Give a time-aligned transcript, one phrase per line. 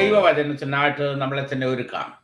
[0.00, 2.20] ദൈവവചനത്തിനായിട്ട് നമ്മളെ തന്നെ ഒരുക്കാം.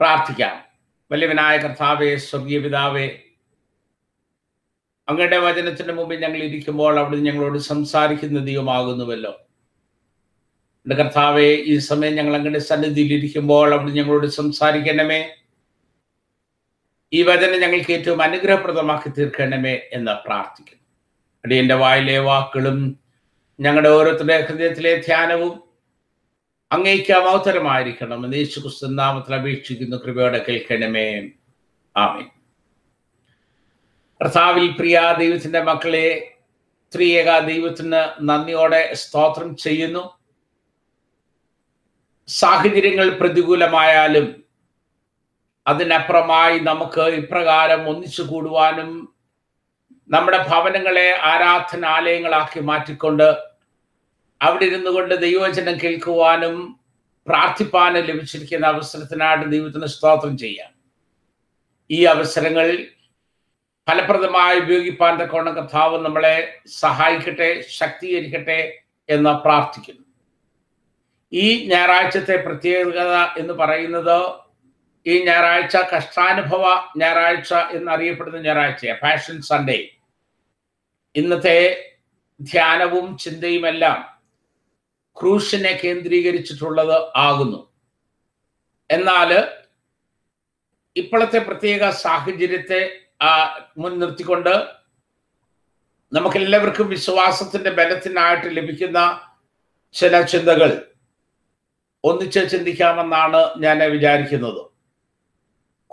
[0.00, 0.64] പ്രാർത്ഥിക്കാം.
[1.12, 3.18] വലിയവനായ താവേ സ്വർഗീയ പിതാവേ
[5.08, 9.30] അങ്ങയുടെ വചനത്തിന്റെ മുമ്പിൽ ഞങ്ങൾ ഇരിക്കുമ്പോൾ അവിടുന്ന് ഞങ്ങളോട് സംസാരിക്കുന്ന ദൈവമാകുന്നുവല്ലോ.
[10.78, 15.36] എന്റെ കർത്താവെ ഈ സമയം ഞങ്ങൾ അങ്ങയുടെ സന്നിധിയിൽ ഇരിക്കുമ്പോൾ അവിടുന്ന് ഞങ്ങളോട് സംസാരിക്കണമേ.
[17.12, 20.82] ഈ വചനം ഞങ്ങൾക്ക് ഏറ്റവും അനുഗ്രഹപ്രദമാക്കി തീർക്കണമേ എന്ന് പ്രാർത്ഥിക്കുന്നു.
[21.44, 22.98] അടിയന്റെ വായിലെ വാക്കുകളും
[23.60, 25.63] ഞങ്ങളുടെ ഓരോരുത്തരുടെ ഹൃദയത്തിലെ ധ്യാനവും
[26.72, 29.96] അങ്ങേക്ക് അമൗത്തരമായിരിക്കണം എന്ന് യേശു ക്രിസ്തു നാമത്തിൽ അപേക്ഷിക്കുന്നു.
[29.96, 31.30] കൃപയോടെ കേൾക്കണമേ.
[31.96, 32.24] ആമേ
[34.20, 36.36] കർത്താവിൽ പ്രിയ ദൈവത്തിന്റെ മക്കളെ
[36.92, 40.18] സ്ത്രീയേക ദൈവത്തിന് നന്ദിയോടെ സ്തോത്രം ചെയ്യുന്നു.
[42.28, 44.44] സാഹചര്യങ്ങൾ പ്രതികൂലമായാലും
[45.66, 49.14] അതിനപ്പുറമായി നമുക്ക് ഇപ്രകാരം ഒന്നിച്ചു കൂടുവാനും
[50.08, 53.53] നമ്മുടെ ഭവനങ്ങളെ ആരാധനാലയങ്ങളാക്കി മാറ്റിക്കൊണ്ട്
[54.44, 56.80] അവിടെ ഇരുന്നു കൊണ്ട് ദൈവവചനം കേൾക്കുവാനും
[57.26, 60.74] പ്രാർത്ഥിപ്പാനും ലഭിച്ചിരിക്കുന്ന അവസരത്തിനായിട്ട് ദൈവത്തിന് സ്തോത്രം ചെയ്യാം.
[61.90, 62.86] ഈ അവസരങ്ങൾ
[63.90, 70.04] ഫലപ്രദമായി ഉപയോഗിപ്പാൻ തക്കവണ്ണം കർത്താവ് നമ്മളെ സഹായിക്കട്ടെ ശക്തീകരിക്കട്ടെ എന്ന് പ്രാർത്ഥിക്കുന്നു.
[71.32, 74.32] ഈ ഞായറാഴ്ചത്തെ പ്രത്യേകത എന്ന് പറയുന്നത്
[75.06, 76.64] ഈ ഞായറാഴ്ച കഷ്ടാനുഭവ
[76.96, 78.98] ഞായറാഴ്ച എന്നറിയപ്പെടുന്ന ഞായറാഴ്ചയാണ്.
[79.00, 79.88] ഫാഷൻ സൺഡേ
[81.16, 81.90] ഇന്നത്തെ
[82.40, 84.13] ധ്യാനവും ചിന്തയുമെല്ലാം
[85.20, 87.72] ക്രൂശിനെ കേന്ദ്രീകരിച്ചിട്ടുള്ളത് ആകുന്നു.
[88.90, 89.48] എന്നാൽ
[90.96, 93.00] ഇപ്പോഴത്തെ പ്രത്യേക സാഹചര്യത്തെ
[93.78, 94.66] മുൻനിർത്തിക്കൊണ്ട്
[96.12, 99.28] നമുക്കെല്ലാവർക്കും വിശ്വാസത്തിന്റെ ബലത്തിനായിട്ട് ലഭിക്കുന്ന
[99.92, 100.86] ചില ചിന്തകൾ
[102.04, 104.66] ഒന്നിച്ച് ചിന്തിക്കാമെന്നാണ് ഞാൻ വിചാരിക്കുന്നത്.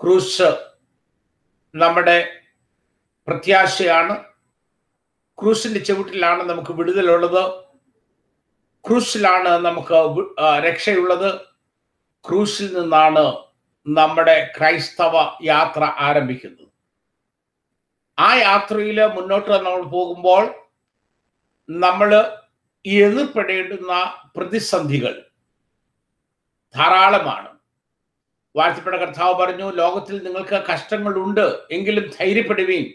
[0.02, 0.72] ക്രൂശ്
[1.76, 2.42] നമ്മുടെ
[3.28, 4.24] പ്രത്യാശയാണ്.
[5.42, 7.71] ക്രൂശിന്റെ ചുവട്ടിലാണ് നമുക്ക് വിടുതലുള്ളത്.
[8.88, 9.94] ക്രൂശിലാണ് നമുക്ക്
[10.64, 11.42] രക്ഷയുള്ളത്.
[12.30, 13.38] ക്രൂസിൽ നിന്നാണ്
[13.88, 16.68] നമ്മുടെ ക്രൈസ്തവ യാത്ര ആരംഭിക്കുന്നത്.
[18.20, 20.54] ആ യാത്രയിൽ മുന്നോട്ട് നമ്മൾ പോകുമ്പോൾ
[21.70, 22.38] നമ്മൾ
[22.86, 23.94] എതിർപ്പെടേണ്ടുന്ന
[24.36, 25.26] പ്രതിസന്ധികൾ
[26.76, 27.50] ധാരാളമാണ്.
[28.56, 32.86] വാഴ്ത്തപ്പെട്ട കർത്താവ് പറഞ്ഞു ലോകത്തിൽ നിങ്ങൾക്ക് കഷ്ടങ്ങളുണ്ട് എങ്കിലും ധൈര്യപ്പെടുവീൻ.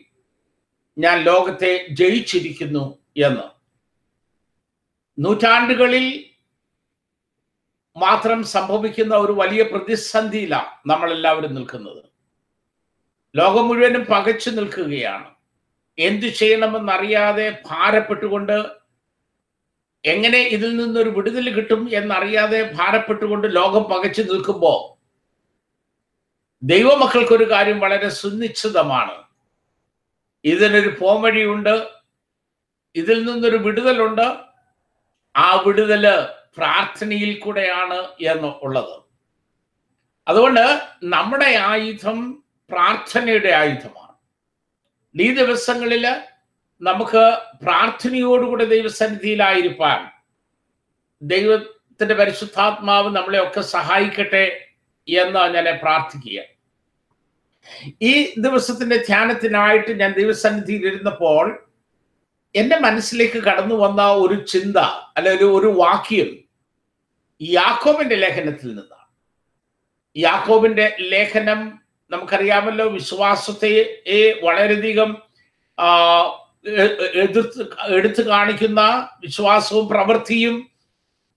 [0.98, 3.55] ഞാൻ ലോകത്തെ ജയിച്ചിരിക്കുന്നു എന്ന്.
[5.18, 6.24] നൂറ്റാണ്ടുകളിൽ
[7.96, 12.02] മാത്രം സംഭവിക്കുന്ന ഒരു വലിയ പ്രതിസന്ധിയിലാണ് നമ്മളെല്ലാവരും നിൽക്കുന്നത്.
[13.36, 15.34] ലോകം മുഴുവനും പകച്ചു നിൽക്കുകയാണ്.
[15.98, 18.66] എന്തു ചെയ്യണമെന്നറിയാതെ ഭാരപ്പെട്ടുകൊണ്ട്
[20.04, 24.96] എങ്ങനെ ഇതിൽ നിന്നൊരു വിടുതൽ കിട്ടും എന്നറിയാതെ ഭാരപ്പെട്ടുകൊണ്ട് ലോകം പകച്ചു നിൽക്കുമ്പോൾ
[26.62, 29.24] ദൈവമക്കൾക്കൊരു കാര്യം വളരെ സുനിശ്ചിതമാണ്.
[30.44, 31.90] ഇതിനൊരു പോംവഴിയുണ്ട്.
[32.94, 34.55] ഇതിൽ നിന്നൊരു വിടുതലുണ്ട്.
[35.36, 36.04] ആ വിടുതൽ
[36.56, 39.02] പ്രാർത്ഥനയിൽ കൂടെയാണ് എന്ന് ഉള്ളത്.
[40.28, 44.14] അതുകൊണ്ട് നമ്മുടെ ആയുധം പ്രാർത്ഥനയുടെ ആയുധമാണ്.
[45.14, 46.06] ഈ ദിവസങ്ങളിൽ
[46.82, 50.10] നമുക്ക് പ്രാർത്ഥനയോടുകൂടെ ദൈവസന്നിധിയിലായിരിക്കാൻ
[51.22, 54.66] ദൈവത്തിന്റെ പരിശുദ്ധാത്മാവ് നമ്മളെയൊക്കെ സഹായിക്കട്ടെ
[55.08, 56.42] എന്ന് ഞാൻ പ്രാർത്ഥിക്കുക
[58.02, 61.65] ഈ ദിവസത്തിന്റെ ധ്യാനത്തിനായിട്ട് ഞാൻ ദൈവസന്നിധിയിൽ ഇരുന്നപ്പോൾ
[62.56, 64.76] എന്റെ മനസ്സിലേക്ക് കടന്നു വന്ന ഒരു ചിന്ത
[65.16, 66.30] അല്ലെ ഒരു ഒരു വാക്യം
[67.40, 69.06] യാക്കോബിന്റെ ലേഖനത്തിൽ നിന്നാണ്.
[70.16, 71.80] യാക്കോബിന്റെ ലേഖനം
[72.10, 73.72] നമുക്കറിയാമല്ലോ വിശ്വാസത്തെ
[74.42, 75.10] വളരെയധികം
[77.24, 77.62] എതിർത്ത്
[77.94, 80.70] എടുത്തു കാണിക്കുന്ന വിശ്വാസവും പ്രവൃത്തിയും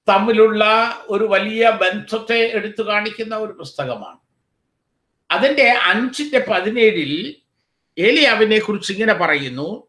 [0.07, 0.63] തമ്മിലുള്ള
[1.07, 4.19] ഒരു വലിയ ബന്ധത്തെ എടുത്തു കാണിക്കുന്ന ഒരു പുസ്തകമാണ്.
[5.31, 7.11] അതിന്റെ അഞ്ചിന്റെ പതിനേഴിൽ
[7.97, 9.88] ഏലിയാവിനെ കുറിച്ച് ഇങ്ങനെ പറയുന്നു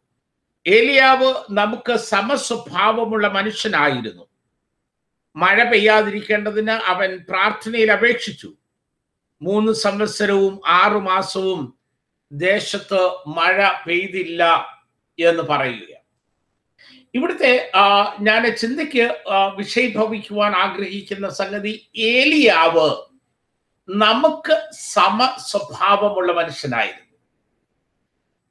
[0.66, 4.26] ഏലിയാവ് നമുക്ക് സമസ്വഭാവമുള്ള മനുഷ്യനായിരുന്നു.
[5.36, 8.54] മഴ പെയ്യാതിരിക്കേണ്ടതിന് അവൻ പ്രാർത്ഥനയിൽ അപേക്ഷിച്ചു.
[9.42, 11.74] മൂന്ന് സംവത്സരവും ആറു മാസവും
[12.32, 14.42] ദേശത്ത് മഴ പെയ്തില്ല
[15.18, 16.00] എന്ന് പറയുക.
[17.14, 17.70] ഇവിടുത്തെ
[18.20, 19.16] ഞാൻ ചിന്തയ്ക്ക്
[19.56, 22.90] വിഷയഭവിക്കുവാൻ ആഗ്രഹിക്കുന്ന സംഗതി ഏലിയാവ്
[23.88, 27.09] നമുക്ക് സമസ്വഭാവമുള്ള മനുഷ്യനായിരുന്നു.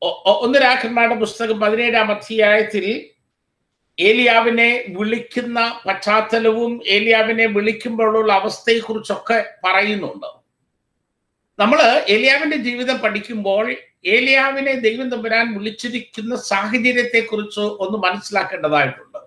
[0.01, 3.06] ഒന്ന് രാഖന്മാരുടെ പുസ്തകം പതിനേഴാം അധ്യായത്തിൽ
[4.00, 10.28] ഏലിയാവിനെ വിളിക്കുന്ന പശ്ചാത്തലവും ഏലിയാവിനെ വിളിക്കുമ്പോഴുള്ള അവസ്ഥയെക്കുറിച്ചൊക്കെ പറയുന്നുണ്ട്.
[11.60, 13.75] നമ്മൾ ഏലിയാവിന്റെ ജീവിതം പഠിക്കുമ്പോൾ
[14.06, 19.18] ഏലിയാവിനെ ദൈവം തമ്പുരാൻ വിളിച്ചിരിക്കുന്ന സാഹചര്യത്തെക്കുറിച്ച് ഒന്ന് മനസ്സിലാക്കേണ്ടതായിട്ടുണ്ട്.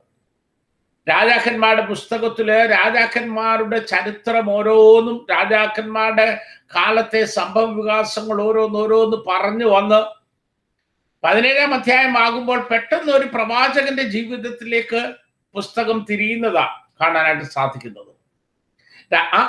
[1.08, 6.40] രാജാക്കന്മാരുടെ പുസ്തകത്തിൽ രാജാക്കന്മാരുടെ ചരിത്രം ഓരോന്നും രാജാക്കന്മാരുടെ
[6.76, 10.21] കാലത്തെ സംഭവ വികാസങ്ങൾ ഓരോന്നോരോന്ന് പറഞ്ഞു വന്ന്
[11.22, 15.14] പതിനേഴാം അധ്യായം ആകുമ്പോൾ പെട്ടെന്ന് ഒരു പ്രവാചകന്റെ ജീവിതത്തിലേക്ക്
[15.54, 16.66] പുസ്തകം തിരിയുന്നതാ
[17.00, 18.12] കാണാനായിട്ട് സാധിക്കുന്നത്.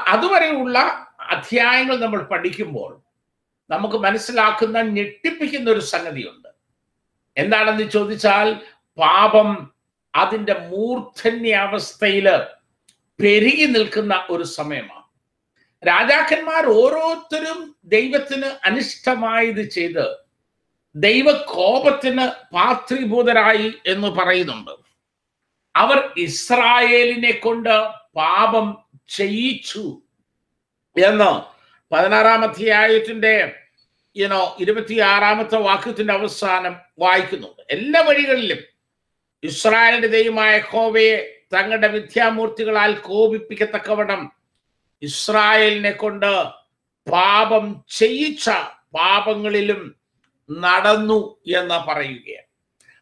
[0.08, 0.80] അതുവരെയുള്ള
[1.20, 3.02] അധ്യായങ്ങൾ നമ്മൾ പഠിക്കുമ്പോൾ
[3.70, 6.50] നമുക്ക് മനസ്സിലാക്കുന്ന ഞെട്ടിപ്പിക്കുന്ന ഒരു സംഗതിയുണ്ട്.
[7.38, 8.60] എന്താണെന്ന് ചോദിച്ചാൽ
[8.98, 9.74] പാപം
[10.16, 12.28] അതിന്റെ മൂർധന്യാവസ്ഥയിൽ
[13.20, 15.08] പെരുകി നിൽക്കുന്ന ഒരു സമയമാണ്.
[15.88, 20.23] രാജാക്കന്മാർ ഓരോരുത്തരും ദൈവത്തിന് അനിഷ്ടമായത് ചെയ്ത്
[20.96, 24.72] ദൈവകോപത്തിന് പാത്രീഭൂതരായി എന്ന് പറയുന്നുണ്ട്.
[25.76, 30.02] അവർ ഇസ്രായേലിനെ കൊണ്ട് പാപം ചെയ്യിച്ചു
[31.06, 31.54] എന്ന്
[31.94, 33.56] പതിനാറാം അധ്യായത്തിന്റെ
[34.18, 37.62] യുനോ ഇരുപത്തിയാറാമത്തെ വാക്യത്തിന്റെ അവസാനം വായിക്കുന്നുണ്ട്.
[37.70, 38.58] എല്ലാ വഴികളിലും
[39.44, 44.32] ഇസ്രായേലിന്റെ ദൈവമായ ഹോവയെ തങ്ങളുടെ മിഥ്യാമൂർത്തികളാൽ കോപിപ്പിക്കത്തക്കവണ്ണം
[45.02, 46.44] ഇസ്രായേലിനെ കൊണ്ട്
[47.12, 48.50] പാപം ചെയ്യിച്ച
[48.94, 50.03] പാപങ്ങളിലും
[50.50, 52.48] നടന്നു എന്ന് പറയുകയാണ്.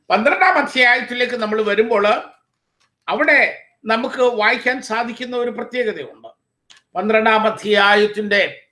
[0.10, 2.08] പന്ത്രണ്ടാം അധ്യായത്തിലേക്ക് നമ്മൾ വരുമ്പോൾ
[3.08, 6.30] അവിടെ നമുക്ക് വായിക്കാൻ സാധിക്കുന്ന ഒരു പ്രത്യേകതയുണ്ട്.
[6.96, 8.64] പന്ത്രണ്ടാം അധ്യായത്തിന്റെ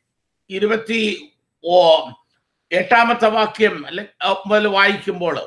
[0.49, 1.31] ഇരുപത്തി
[1.63, 2.09] ഓ
[2.71, 4.05] എട്ടാമത്തെ വാക്യം അല്ലെ
[4.47, 5.39] മുതൽ വായിക്കുമ്പോൾ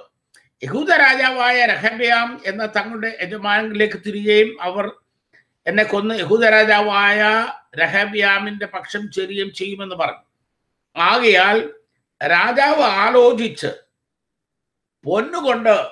[0.62, 4.92] യഹൂദ രാജാവായ രഹബ്യാം എന്ന തങ്ങളുടെ യജമാനിലേക്ക് തിരികെയും അവർ
[5.66, 7.20] എന്നെ കൊന്ന് യഹൂദ രാജാവായ
[7.76, 10.24] രഹബ്യാമിന്റെ പക്ഷം ചെറിയും ചെയ്യുമെന്ന് പറഞ്ഞു.
[10.96, 11.72] ആകയാൽ
[12.26, 13.66] രാജാവ് ആലോചിച്ച്
[15.04, 15.86] പൊന്നുകൊണ്ട്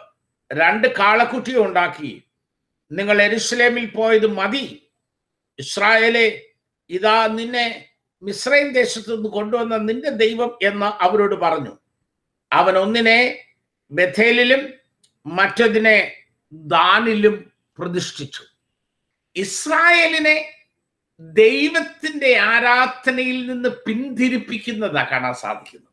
[0.52, 2.22] രണ്ട് കാളക്കുട്ടി ഉണ്ടാക്കി.
[2.92, 4.90] നിങ്ങൾ എരുസലേമിൽ പോയത് മതി.
[5.58, 6.42] ഇസ്രായേലെ
[6.90, 7.90] ഇതാ നിന്നെ
[8.22, 11.78] മിശ്രൈം ദേശത്ത് നിന്ന് കൊണ്ടുവന്ന നിന്റെ ദൈവം എന്ന് അവരോട് പറഞ്ഞു.
[12.52, 13.38] അവൻ ഒന്നിനെ
[13.90, 14.72] ബഥേലിലും
[15.26, 16.12] മറ്റതിനെ
[16.52, 18.42] ദാനിലും പ്രതിഷ്ഠിച്ചു.
[19.36, 20.52] ഇസ്രായേലിനെ
[21.20, 25.89] ദൈവത്തിന്റെ ആരാധനയിൽ നിന്ന് പിന്തിരിപ്പിക്കുന്നതാ കാണാൻ സാധിക്കുന്നത്.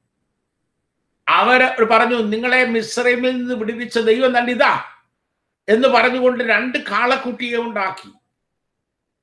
[1.28, 4.84] അവർ പറഞ്ഞു നിങ്ങളെ മിശ്രമിൽ നിന്ന് വിടുവിച്ച ദൈവം തന്നെ ഇതാ
[5.70, 8.10] എന്ന് പറഞ്ഞുകൊണ്ട് രണ്ട് കാളക്കുട്ടിയെ ഉണ്ടാക്കി.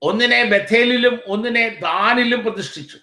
[0.03, 2.99] ഒന്നിനെ ബഥേലിലും ഒന്നിനെ ദാനിലും പ്രതിഷ്ഠിച്ചു.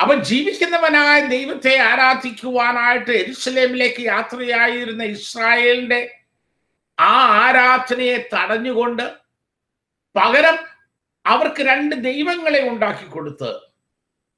[0.00, 6.14] അപ്പൊ ജീവിക്കുന്നവനായ ദൈവത്തെ ആരാധിക്കുവാനായിട്ട് എരുസലേമിലേക്ക് യാത്രയായിരുന്ന ഇസ്രായേലിന്റെ
[7.00, 7.12] ആ
[7.44, 9.16] ആരാധനയെ തടഞ്ഞുകൊണ്ട്
[10.14, 10.58] പകരം
[11.26, 13.60] അവർക്ക് രണ്ട് ദൈവങ്ങളെ ഉണ്ടാക്കി കൊടുത്ത്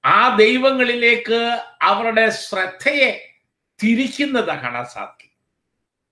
[0.04, 3.27] ആ ദൈവങ്ങളിലേക്ക് അവരുടെ ശ്രദ്ധയെ
[3.78, 5.32] തിരിക്കുന്നതാ കാണാൻ സാധിക്കും.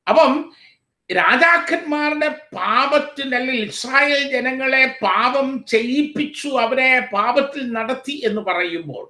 [0.06, 0.32] അപ്പം
[1.10, 9.04] രാജാക്കന്മാരുടെ പാപത്തിൽ അല്ലെങ്കിൽ ഇസ്രായേൽ ജനങ്ങളെ പാപം ചെയ്യിപ്പിച്ചു അവരെ പാപത്തിൽ നടത്തി എന്ന് പറയുമ്പോൾ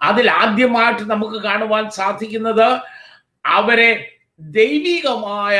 [0.00, 2.68] അതിൽ ആദ്യമായിട്ട് നമുക്ക് കാണുവാൻ സാധിക്കുന്നത്
[3.48, 3.90] അവരെ
[4.40, 5.56] ദൈവികമായ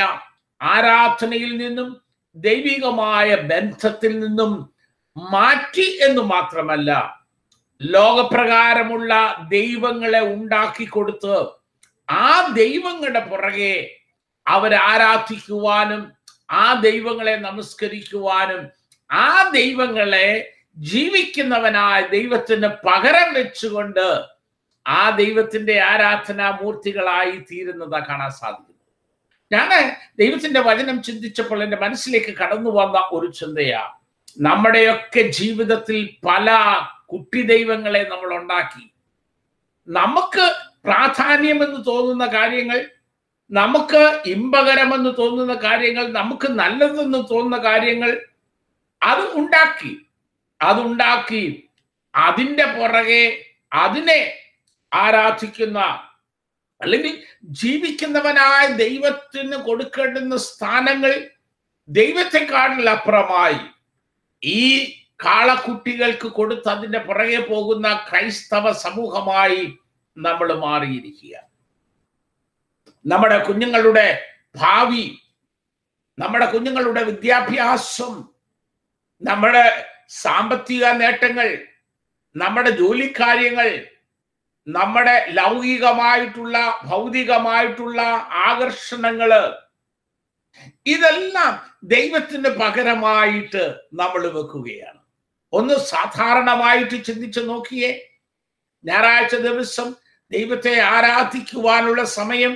[0.61, 1.89] ആരാധനയിൽ നിന്നും
[2.37, 4.53] ദൈവികമായ ബന്ധത്തിൽ നിന്നും
[5.17, 6.91] മാറ്റി എന്ന് മാത്രമല്ല
[7.81, 9.13] ലോകപ്രകാരമുള്ള
[9.51, 11.37] ദൈവങ്ങളെ ഉണ്ടാക്കി കൊടുത്ത്
[12.11, 13.91] ആ ദൈവങ്ങളുടെ പുറകെ
[14.49, 16.13] അവരാരാധിക്കുവാനും
[16.51, 18.71] ആ ദൈവങ്ങളെ നമസ്കരിക്കുവാനും
[19.13, 24.33] ആ ദൈവങ്ങളെ ജീവിക്കുന്നവനായ ദൈവത്തിന് പകരം വെച്ചുകൊണ്ട്
[24.87, 28.73] ആ ദൈവത്തിന്റെ ആരാധനാ മൂർത്തികളായി തീരുന്നത് കാണാൻ സാധിക്കുന്നു.
[29.53, 33.91] ഞാൻ ദൈവത്തിന്റെ വചനം ചിന്തിച്ചപ്പോൾ എന്റെ മനസ്സിലേക്ക് കടന്നു വന്ന ഒരു ചിന്തയാ.
[34.41, 36.77] നമ്മുടെയൊക്കെ ജീവിതത്തിൽ പല
[37.07, 38.93] കുട്ടി ദൈവങ്ങളെ നമ്മൾ ഉണ്ടാക്കി.
[39.89, 42.79] നമുക്ക് പ്രാധാന്യമെന്ന് തോന്നുന്ന കാര്യങ്ങൾ
[43.51, 48.13] നമുക്ക് ഇമ്പകരമെന്ന് തോന്നുന്ന കാര്യങ്ങൾ നമുക്ക് നല്ലതെന്ന് തോന്നുന്ന കാര്യങ്ങൾ
[49.03, 49.93] അത് ഉണ്ടാക്കി
[50.61, 51.45] അതുണ്ടാക്കി
[52.15, 53.25] അതിന്റെ പുറകെ
[53.73, 54.21] അതിനെ
[54.93, 55.81] ആരാധിക്കുന്ന
[56.81, 57.15] അല്ലെങ്കിൽ
[57.61, 61.13] ജീവിക്കുന്നവനായ ദൈവത്തിന് കൊടുക്കേണ്ടുന്ന സ്ഥാനങ്ങൾ
[61.89, 63.61] ദൈവത്തെക്കാളിലപ്പുറമായി
[64.43, 64.63] ഈ
[65.25, 69.63] കാളക്കുട്ടികൾക്ക് കൊടുത്ത് അതിന്റെ പുറകെ പോകുന്ന ക്രൈസ്തവ സമൂഹമായി
[70.17, 71.39] നമ്മൾ മാറിയിരിക്കുക.
[73.07, 74.23] നമ്മുടെ കുഞ്ഞുങ്ങളുടെ
[74.57, 75.19] ഭാവി
[76.19, 78.29] നമ്മുടെ കുഞ്ഞുങ്ങളുടെ വിദ്യാഭ്യാസം
[79.23, 81.67] നമ്മുടെ സാമ്പത്തിക നേട്ടങ്ങൾ
[82.37, 83.87] നമ്മുടെ ജോലിക്കാര്യങ്ങൾ
[84.69, 88.01] നമ്മുടെ ലൗകികമായിട്ടുള്ള ഭൗതികമായിട്ടുള്ള
[88.49, 89.31] ആകർഷണങ്ങൾ
[90.87, 95.01] ഇതെല്ലാം ദൈവത്തിന് പകരമായിട്ട് നമ്മൾ വെക്കുകയാണ്.
[95.53, 98.09] ഒന്ന് സാധാരണമായിട്ട് ചിന്തിച്ചു നോക്കിയേ.
[98.85, 99.95] ഞായറാഴ്ച ദിവസം
[100.33, 102.53] ദൈവത്തെ ആരാധിക്കുവാനുള്ള സമയം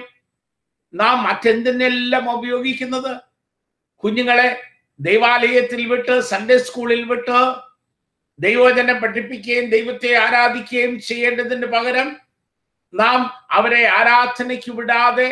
[0.94, 3.12] നാം മറ്റെന്തിനെല്ലാം ഉപയോഗിക്കുന്നത്.
[3.96, 4.48] കുഞ്ഞുങ്ങളെ
[5.00, 7.54] ദൈവാലയത്തിൽ വിട്ട് സൺഡേ സ്കൂളിൽ വിട്ട്
[8.38, 12.08] ദൈവജനം പഠിപ്പിക്കുകയും ദൈവത്തെ ആരാധിക്കുകയും ചെയ്യേണ്ടതിന് പകരം
[12.94, 15.28] നാം അവരെ ആരാധനയ്ക്ക് വിടാതെ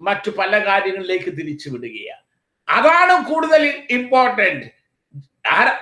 [0.00, 2.24] മറ്റു പല കാര്യങ്ങളിലേക്ക് തിരിച്ചു വിടുകയാണ്.
[2.68, 4.66] അതാണ് കൂടുതൽ ഇമ്പോർട്ടന്റ്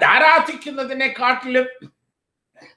[0.04, 1.66] ആരാധിക്കുന്നതിനെക്കാട്ടിലും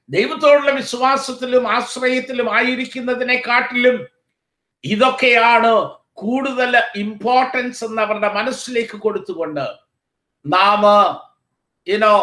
[0.09, 4.07] ദൈവത്തോടുള്ള വിശ്വാസത്തിലും ആശ്രയത്തിലും ആയിരിക്കുന്നതിനെ കാട്ടിലും
[4.83, 5.71] ഇതൊക്കെയാണ്
[6.13, 9.65] കൂടുതൽ ഇമ്പോർട്ടൻസ് എന്ന് അവരുടെ മനസ്സിലേക്ക് കൊടുത്തുകൊണ്ട്
[10.45, 10.83] നാം
[11.88, 12.15] ഇനോ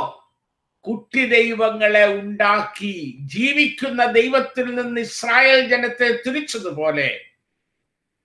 [0.84, 7.08] കുട്ടി ദൈവങ്ങളെ ഉണ്ടാക്കി ജീവിക്കുന്ന ദൈവത്തിൽ നിന്ന് ഇസ്രായേൽ ജനത്തെ തിരിച്ചതുപോലെ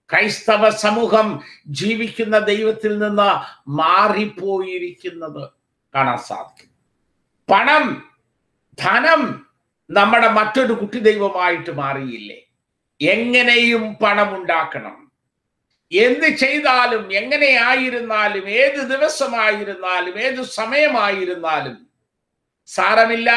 [0.10, 3.30] ക്രൈസ്തവ സമൂഹം ജീവിക്കുന്ന ദൈവത്തിൽ നിന്ന്
[3.68, 5.44] മാറിപ്പോയിരിക്കുന്നത്
[5.94, 6.70] കാണാൻ സാധിക്കും.
[7.50, 7.86] പണം
[8.78, 9.47] ധനം
[9.90, 12.38] നമ്മുടെ മറ്റൊരു കുട്ടി ദൈവമായിട്ട് മാറിയില്ലേ?
[13.02, 15.12] എങ്ങനെയും പണമുണ്ടാക്കണം.
[15.92, 21.88] എന്ത് ചെയ്താലും എങ്ങനെ ആയിരുന്നാലും ഏത് ദിവസമായിരുന്നാലും ഏത് സമയമായിരുന്നാലും
[22.66, 23.30] സാരമില്ല.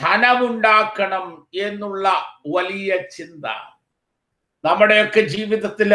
[0.00, 3.46] ധനമുണ്ടാക്കണം എന്നുള്ള വലിയ ചിന്ത.
[4.64, 5.94] നമ്മുടെയൊക്കെ ജീവിതത്തിൽ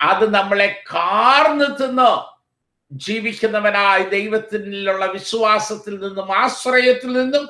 [0.00, 2.30] അത് നമ്മളെ കാർന്നു തിന്ന്
[2.92, 7.48] ജീവിക്കുന്നവനായി ദൈവത്തിലുള്ള വിശ്വാസത്തിൽ നിന്നും ആശ്രയത്തിൽ നിന്നും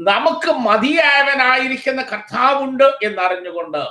[0.00, 3.82] നമുക്ക് മതിയായവനായിരിക്കുന്ന കർത്താവുണ്ട് എന്നറിഞ്ഞുകൊണ്ട്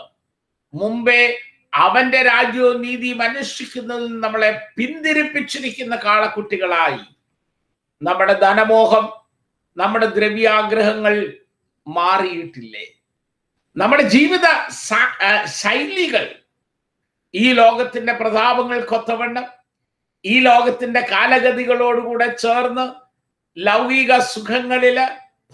[0.73, 1.21] മുമ്പേ
[1.73, 7.03] അവന്റെ രാജ്യവും നീതിയും അന്വേഷിക്കുന്നതിൽ നമ്മളെ പിന്തിരിപ്പിച്ചിരിക്കുന്ന കാളക്കുട്ടികളായി.
[8.01, 9.05] നമ്മുടെ ധനമോഹം
[9.77, 11.15] നമ്മുടെ ദ്രവ്യാഗ്രഹങ്ങൾ
[11.87, 12.85] മാറിയിട്ടില്ലേ?
[13.75, 14.47] നമ്മുടെ ജീവിത
[15.61, 16.25] ശൈലികൾ
[17.33, 19.45] ഈ ലോകത്തിന്റെ പ്രതാപങ്ങൾക്കൊത്തവണ്ണം
[20.25, 22.85] ഈ ലോകത്തിന്റെ കാലഗതികളോടുകൂടെ ചേർന്ന്
[23.57, 24.97] ലൗകിക സുഖങ്ങളിൽ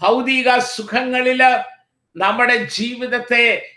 [0.02, 1.42] ഭൗതിക സുഖങ്ങളിൽ
[2.16, 3.72] നമ്മുടെ ജീവിതത്തെ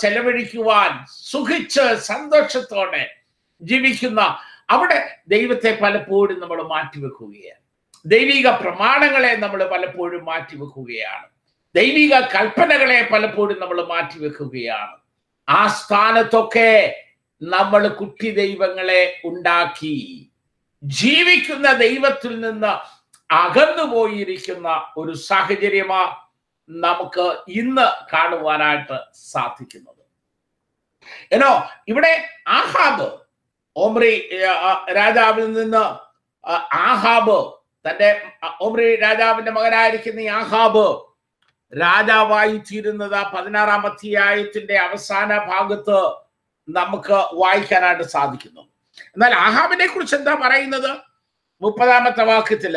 [0.00, 3.16] ചെലവഴിക്കുവാൻ സുഖിച്ച് സന്തോഷത്തോടെ
[3.62, 4.38] ജീവിക്കുന്ന
[4.70, 7.62] അവിടെ ദൈവത്തെ പലപ്പോഴും നമ്മൾ മാറ്റിവെക്കുകയാണ്.
[8.06, 11.26] ദൈവിക പ്രമാണങ്ങളെ നമ്മൾ പലപ്പോഴും മാറ്റിവെക്കുകയാണ്.
[11.74, 14.96] ദൈവിക കൽപ്പനകളെ പലപ്പോഴും നമ്മൾ മാറ്റിവെക്കുകയാണ്.
[15.48, 17.04] ആ സ്ഥാനത്തൊക്കെ
[17.42, 20.30] നമ്മൾ കുട്ടി ദൈവങ്ങളെ ഉണ്ടാക്കി.
[20.82, 22.97] ജീവിക്കുന്ന ദൈവത്തിൽ നിന്ന്
[23.30, 26.02] അകന്നു പോയിരിക്കുന്ന ഒരു സാഹചര്യമാ
[26.70, 27.26] നമുക്ക്
[27.60, 28.98] ഇന്ന് കാണുവാനായിട്ട്
[29.32, 30.02] സാധിക്കുന്നത്.
[31.32, 31.52] എന്നോ
[31.88, 32.12] ഇവിടെ
[32.48, 33.08] ആഹാബ്
[33.76, 34.12] ഓമ്രി
[34.98, 35.84] രാജാവിൽ നിന്ന്
[36.88, 37.38] ആഹാബ്
[37.84, 38.08] തന്റെ
[38.60, 40.86] ഓമ്രി രാജാവിന്റെ മകനായിരിക്കുന്ന ഈ ആഹാബ്
[41.72, 45.98] രാജാവായി തീരുന്നത് പതിനാറാം അധ്യായത്തിന്റെ അവസാന ഭാഗത്ത്
[46.68, 48.62] നമുക്ക് വായിക്കാനായിട്ട് സാധിക്കുന്നു.
[49.14, 50.90] എന്നാൽ ആഹാബിനെ കുറിച്ച് എന്താ പറയുന്നത്?
[51.62, 52.76] മുപ്പതാമത്തെ വാക്യത്തിൽ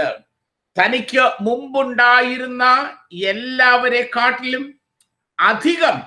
[0.79, 2.63] തനിക്ക് മുമ്പുണ്ടായിരുന്ന
[3.11, 4.79] എല്ലാവരെക്കാട്ടിലും
[5.39, 6.01] അധികം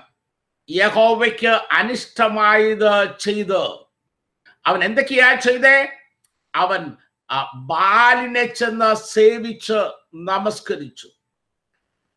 [0.71, 3.63] യഹോവയ്ക്ക് അനിഷ്ടമായത് ചെയ്ത്.
[4.67, 5.89] അവൻ എന്തൊക്കെയാ ചെയ്തേ?
[6.55, 6.97] അവൻ
[7.55, 9.81] ബാലിനെ ചെന്ന് സേവിച്ച്
[10.15, 11.09] നമസ്കരിച്ചു.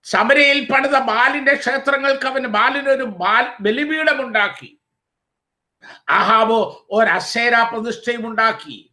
[0.04, 4.80] ശമരയിൽ പണിത ബാലിന്റെ ക്ഷേത്രങ്ങൾക്ക് അവന് ബാലിനൊരു ബാൽ ബലിപീഠമുണ്ടാക്കി
[6.10, 8.92] ആഹാബ് ഒരു അശേര പ്രതിഷ്ഠയും ഉണ്ടാക്കി.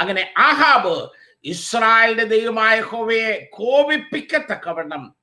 [0.00, 1.10] അങ്ങനെ ആഹാബ്
[1.46, 5.16] ഇസ്രായേലിന്റെ ദൈവമായ ഹോവയെ കോപിപ്പിക്കത്തക്കവണ്ണം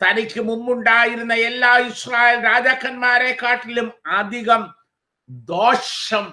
[0.00, 4.62] തനിക്ക് മുമ്പുണ്ടായിരുന്ന എല്ലാ ഇസ്രായേൽ രാജാക്കന്മാരെ കാട്ടിലും അധികം
[5.28, 6.24] ദോഷം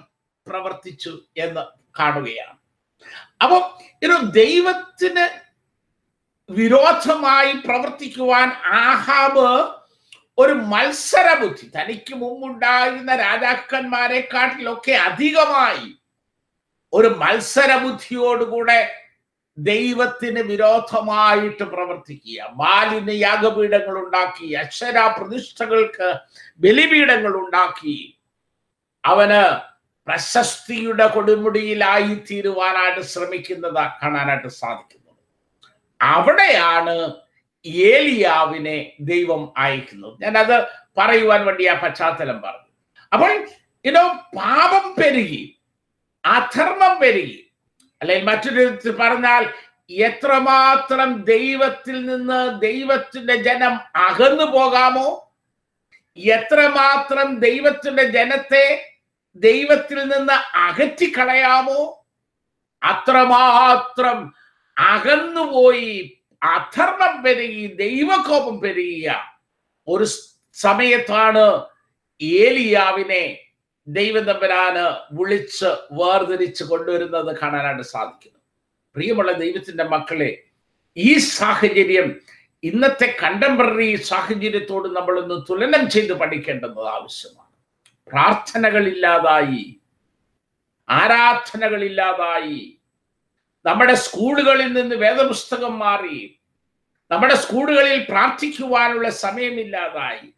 [0.46, 1.62] പ്രവർത്തിച്ചു എന്ന്
[2.00, 2.58] കാണുകയാണ്.
[3.42, 3.56] അപ്പൊ
[4.02, 5.26] ഇത് ദൈവത്തിന്
[6.48, 8.48] വിരോധമായി പ്രവർത്തിക്കുവാൻ
[8.82, 9.48] ആഹാബ്
[10.38, 15.88] ഒരു മത്സര ബുദ്ധി തനിക്ക് മുമ്പുണ്ടായിരുന്ന രാജാക്കന്മാരെക്കാട്ടിലൊക്കെ അധികമായി
[16.92, 18.78] ഒരു മത്സര ബുദ്ധിയോടുകൂടെ
[19.58, 26.08] ദൈവത്തിന് വിരോധമായിട്ട് പ്രവർത്തിക്കുക ബാലിന് യാഗപീഠങ്ങൾ ഉണ്ടാക്കി അക്ഷരാ പ്രതിഷ്ഠകൾക്ക്
[26.64, 27.96] ബലിപീഠങ്ങൾ ഉണ്ടാക്കി
[29.04, 29.42] അവന്
[30.06, 35.20] പ്രശസ്തിയുടെ കൊടുമുടിയിലായി തീരുവാനായിട്ട് ശ്രമിക്കുന്നത് കാണാനായിട്ട് സാധിക്കുന്നത്.
[36.00, 36.96] അവിടെയാണ്
[37.94, 40.14] ഏലിയാവിനെ ദൈവം അയക്കുന്നത്.
[40.22, 40.56] ഞാനത്
[40.98, 42.70] പറയുവാൻ വേണ്ടി ആ പശ്ചാത്തലം പറഞ്ഞു.
[43.12, 43.32] അപ്പോൾ
[43.84, 44.02] ഇനോ
[44.38, 45.42] പാപം പെരുകി
[46.24, 47.38] അധർമ്മം പെരുകി
[48.02, 49.52] അല്ലെങ്കിൽ മറ്റൊരു വിധത്തിൽ പറഞ്ഞാൽ
[49.90, 55.32] എത്രമാത്രം ദൈവത്തിൽ നിന്ന് ദൈവത്തിന്റെ ജനം അകന്നു പോകാമോ?
[56.16, 58.92] എത്രമാത്രം ദൈവത്തിന്റെ ജനത്തെ
[59.36, 62.06] ദൈവത്തിൽ നിന്ന് അകറ്റി അകറ്റിക്കളയാമോ?
[62.84, 64.34] അത്രമാത്രം
[64.78, 69.14] അകന്നുപോയി അധർമ്മം പെരുകി ദൈവകോപം പെരുകിയ
[69.88, 70.04] ഒരു
[70.52, 71.62] സമയത്താണ്
[72.20, 73.41] ഏലിയാവിനെ
[73.86, 78.38] ദൈവം തമ്പരാന് വിളിച്ച് വേർതിരിച്ച് കൊണ്ടുവരുന്നത് കാണാനായിട്ട് സാധിക്കുന്നു.
[78.94, 80.44] പ്രിയമുള്ള ദൈവത്തിന്റെ മക്കളെ
[80.96, 82.20] ഈ സാഹചര്യം
[82.64, 87.52] ഇന്നത്തെ കണ്ടംപററി സാഹചര്യത്തോട് നമ്മളൊന്ന് തുലനം ചെയ്ത് പഠിക്കേണ്ടത് ആവശ്യമാണ്.
[88.06, 89.80] പ്രാർത്ഥനകളില്ലാതായി
[90.90, 92.78] ആരാധനകളില്ലാതായി
[93.66, 96.40] നമ്മുടെ സ്കൂളുകളിൽ നിന്ന് വേദപുസ്തകം മാറി
[97.10, 100.34] നമ്മുടെ സ്കൂളുകളിൽ പ്രാർത്ഥിക്കുവാനുള്ള സമയമില്ലാതായി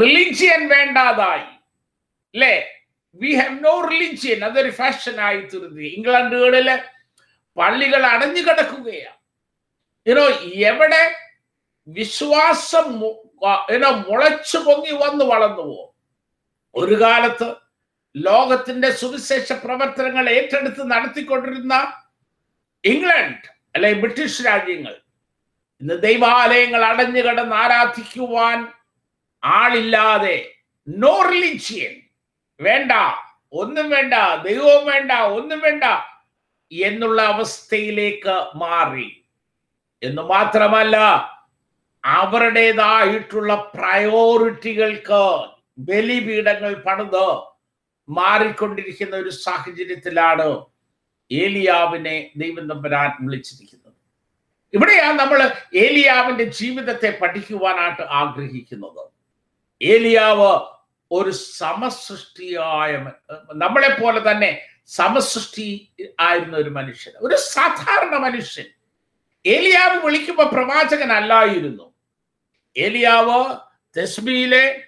[0.00, 1.55] റിലീജിയൻ വേണ്ടാതായി
[2.36, 2.54] അല്ലേ
[3.20, 6.68] വി ഹാവ് നോ റിലിജിയൻ അതൊരു ഫാഷൻ ആയി തീർന്നു ഇംഗ്ലണ്ടുകളിൽ
[7.56, 9.18] പള്ളികൾ അടഞ്ഞു കിടക്കുകയാണ്.
[10.64, 11.02] എവിടെ
[11.88, 12.88] വിശ്വാസം
[13.70, 15.94] ഇനോ മുളച്ചു പൊങ്ങി വന്ന് വളർന്നുവോ
[16.74, 17.48] ഒരു കാലത്ത്
[18.14, 21.74] ലോകത്തിന്റെ സുവിശേഷ പ്രവർത്തനങ്ങൾ ഏറ്റെടുത്ത് നടത്തിക്കൊണ്ടിരുന്ന
[22.84, 24.94] ഇംഗ്ലണ്ട് അല്ലെ ബ്രിട്ടീഷ് രാജ്യങ്ങൾ
[25.80, 28.66] ഇന്ന് ദൈവാലയങ്ങൾ അടഞ്ഞു കിടന്ന് ആരാധിക്കുവാൻ
[29.42, 30.36] ആളില്ലാതെ
[30.86, 31.94] നോ റിലിജിയൻ
[32.60, 32.92] വേണ്ട
[33.52, 35.84] ഒന്നും വേണ്ട ദൈവവും വേണ്ട ഒന്നും വേണ്ട
[36.72, 39.26] എന്നുള്ള അവസ്ഥയിലേക്ക് മാറി.
[40.02, 40.96] എന്ന് മാത്രമല്ല
[42.04, 45.22] അവരുടേതായിട്ടുള്ള പ്രയോറിറ്റികൾക്ക്
[45.78, 47.26] ബലിപീഠങ്ങൾ പണിത്
[48.08, 50.64] മാറിക്കൊണ്ടിരിക്കുന്ന ഒരു സാഹചര്യത്തിലാണ്
[51.30, 53.94] ഏലിയാവിനെ ദൈവം തമ്പരാൻ വിളിച്ചിരിക്കുന്നത്.
[54.74, 59.02] ഇവിടെയാണ് നമ്മൾ ഏലിയാവിന്റെ ജീവിതത്തെ പഠിക്കുവാനായിട്ട് ആഗ്രഹിക്കുന്നത്.
[59.82, 60.75] ഏലിയാവ്
[61.12, 63.10] ഒരു സമസൃഷ്ടിയായ
[63.54, 68.64] നമ്മളെ പോലെ തന്നെ സമസൃഷ്ടി ആയിരുന്ന ഒരു മനുഷ്യൻ ഒരു സാധാരണ മനുഷ്യൻ.
[69.46, 71.94] ഏലിയാവ് വിളിക്കുമ്പോൾ പ്രവാചകനല്ലായിരുന്നു.
[72.76, 73.56] ഏലിയാവ്
[73.96, 74.82] തെസ്ബിയിലെ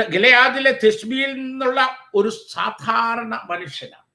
[0.00, 4.06] ഗിലയാദിലെ തെസ്ബിയിൽ നിന്നുള്ള ഒരു സാധാരണ മനുഷ്യനാണ്.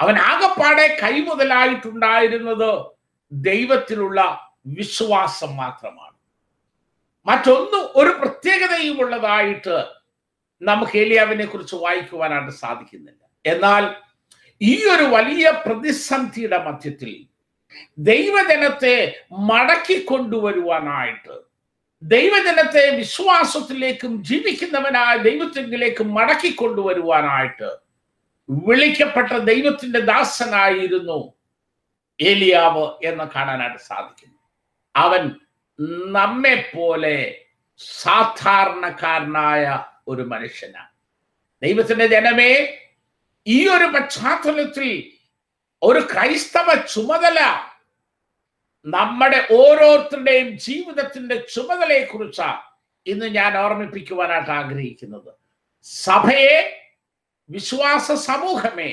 [0.00, 2.86] അവൻ ആകപ്പാടെ കൈമുതലായിട്ടുണ്ടായിരുന്നത്
[3.32, 6.16] ദൈവത്തിലുള്ള വിശ്വാസം മാത്രമാണ്.
[7.26, 9.95] മറ്റൊന്നും ഒരു പ്രത്യേകതയും ഉള്ളതായിട്ട്
[10.62, 13.20] നമുക്ക് ഏലിയാവിനെ കുറിച്ച് വായിക്കുവാനായിട്ട് സാധിക്കുന്നില്ല.
[13.46, 13.94] എന്നാൽ
[14.60, 17.26] ഈ ഒരു വലിയ പ്രതിസന്ധിയുടെ മധ്യത്തിൽ
[17.98, 21.46] ദൈവജനത്തെ മടക്കി കൊണ്ടുവരുവാനായിട്ട്
[22.02, 27.76] ദൈവജനത്തെ വിശ്വാസത്തിലേക്കും ജീവിക്കുന്നവനായ ദൈവത്തിലേക്കും മടക്കി കൊണ്ടുവരുവാനായിട്ട്
[28.50, 31.34] വിളിക്കപ്പെട്ട ദൈവത്തിന്റെ ദാസനായിരുന്നു
[32.20, 34.38] ഏലിയാവ് എന്ന് കാണാനായിട്ട് സാധിക്കുന്നു.
[34.96, 35.30] അവൻ
[36.12, 37.34] നമ്മെ പോലെ
[37.78, 40.92] സാധാരണക്കാരനായ ഒരു മനുഷ്യനാണ്
[41.62, 42.52] ദൈവത്തിന്റെ ജനമേ
[43.46, 44.88] ഈ ഒരു പശ്ചാത്തലത്തിൽ
[45.82, 47.38] ഒരു ക്രൈസ്തവ ചുമതല
[48.86, 52.62] നമ്മുടെ ഓരോരുത്തരുടെയും ജീവിതത്തിന്റെ ചുമതലയെ കുറിച്ചാണ്
[53.06, 55.30] ഇന്ന് ഞാൻ ഓർമ്മിപ്പിക്കുവാനായിട്ട് ആഗ്രഹിക്കുന്നത്.
[55.86, 56.58] സഭയെ
[57.50, 58.92] വിശ്വാസ സമൂഹമേ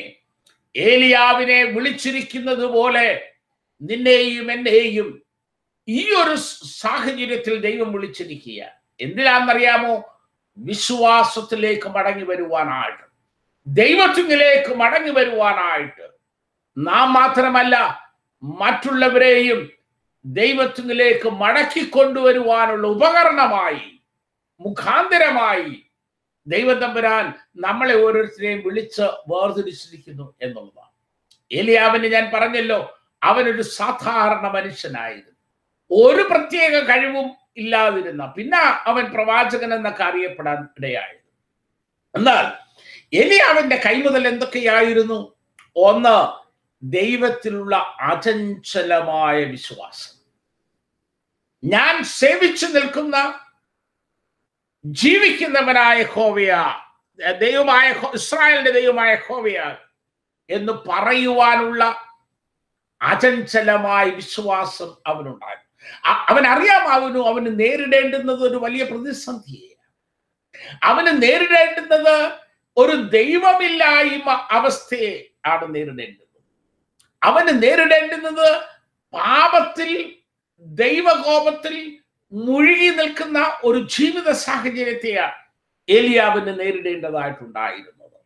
[0.75, 3.07] ഏലിയാവിനെ വിളിച്ചിരിക്കുന്നത് പോലെ
[3.81, 5.09] നിന്നെയും എന്നെയും
[5.87, 6.35] ഈ ഒരു
[6.81, 8.61] സാഹചര്യത്തിൽ ദൈവം വിളിച്ചിരിക്കുക
[8.99, 9.95] എന്തിനാണെന്നറിയാമോ?
[10.57, 13.05] വിശ്വാസത്തിലേക്ക് മടങ്ങി വരുവാനായിട്ട്
[13.67, 16.05] ദൈവത്തിലേക്ക് മടങ്ങി വരുവാനായിട്ട്
[16.77, 17.75] നാം മാത്രമല്ല
[18.43, 19.69] മറ്റുള്ളവരെയും
[20.25, 23.99] ദൈവത്തിലേക്ക് മടക്കി കൊണ്ടുവരുവാനുള്ള ഉപകരണമായി
[24.59, 25.85] മുഖാന്തരമായി
[26.47, 30.91] ദൈവം തമ്പുരാൻ നമ്മളെ ഓരോരുത്തരെയും വിളിച്ച് വേർതിരിച്ചിരിക്കുന്നു എന്നുള്ളതാണ്.
[31.51, 35.39] ഏലിയാവിന് ഞാൻ പറഞ്ഞല്ലോ അവനൊരു സാധാരണ മനുഷ്യനായിരുന്നു.
[35.91, 38.25] ഒരു പ്രത്യേക കഴിവും ഇല്ലാതിരുന്ന.
[38.25, 41.23] പിന്നെ അവൻ പ്രവാചകൻ എന്നൊക്കെ അറിയപ്പെടാൻ ഇടയായത്
[42.15, 42.45] എന്നാൽ
[43.15, 45.35] എലിയാവിന്റെ കൈമുതൽ എന്തൊക്കെയായിരുന്നു?
[45.75, 46.43] ഒന്ന്
[46.83, 50.13] ദൈവത്തിലുള്ള അചഞ്ചലമായ വിശ്വാസം.
[51.63, 53.39] ഞാൻ സേവിച്ചു നിൽക്കുന്ന
[54.85, 56.57] ജീവിക്കുന്നവനായ ഹോവിയ
[57.39, 59.77] ദൈവമായ ഇസ്രായേലിന്റെ ദൈവമായ ഹോവിയ
[60.49, 61.83] എന്ന് പറയുവാനുള്ള
[63.01, 65.62] അചഞ്ചലമായ വിശ്വാസം അവനുണ്ടായിരുന്നു.
[66.29, 69.69] അവൻ അറിയാമാവുന്നു അവന് നേരിടേണ്ടുന്നത് ഒരു വലിയ പ്രതിസന്ധിയെ.
[70.83, 72.15] അവന് നേരിടേണ്ടുന്നത്
[72.77, 75.13] ഒരു ദൈവമില്ലായ്മ അവസ്ഥയെ
[75.45, 76.39] ആണ് നേരിടേണ്ടത്.
[77.21, 78.47] അവന് നേരിടേണ്ടുന്നത്
[79.13, 79.91] പാപത്തിൽ
[80.65, 81.75] ദൈവകോപത്തിൽ
[82.31, 85.39] മുഴുകി നിൽക്കുന്ന ഒരു ജീവിത സാഹചര്യത്തെയാണ്
[85.89, 88.17] ഏലിയാവിന് നേരിടേണ്ടതായിട്ടുണ്ടായിരുന്നത്.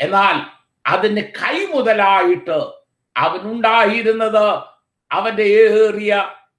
[0.00, 0.36] എന്നാൽ
[0.84, 2.58] അതിന് കൈമുതലായിട്ട്
[3.16, 4.46] അവനുണ്ടായിരുന്നത്
[5.10, 6.12] അവന്റെ ഏറിയ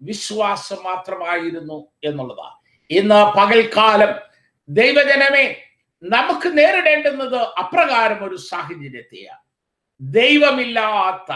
[0.04, 2.58] വിശ്വാസം മാത്രമായിരുന്നു എന്നുള്ളതാണ്
[2.90, 4.14] ഇന്ന് പകൽക്കാലം
[4.70, 5.46] ദൈവജനമേ
[6.04, 9.44] നമുക്ക് നേരിടേണ്ടുന്നത് അപ്രകാരം ഒരു സാഹചര്യത്തെയാണ്.
[10.02, 11.32] ദൈവമില്ലാത്ത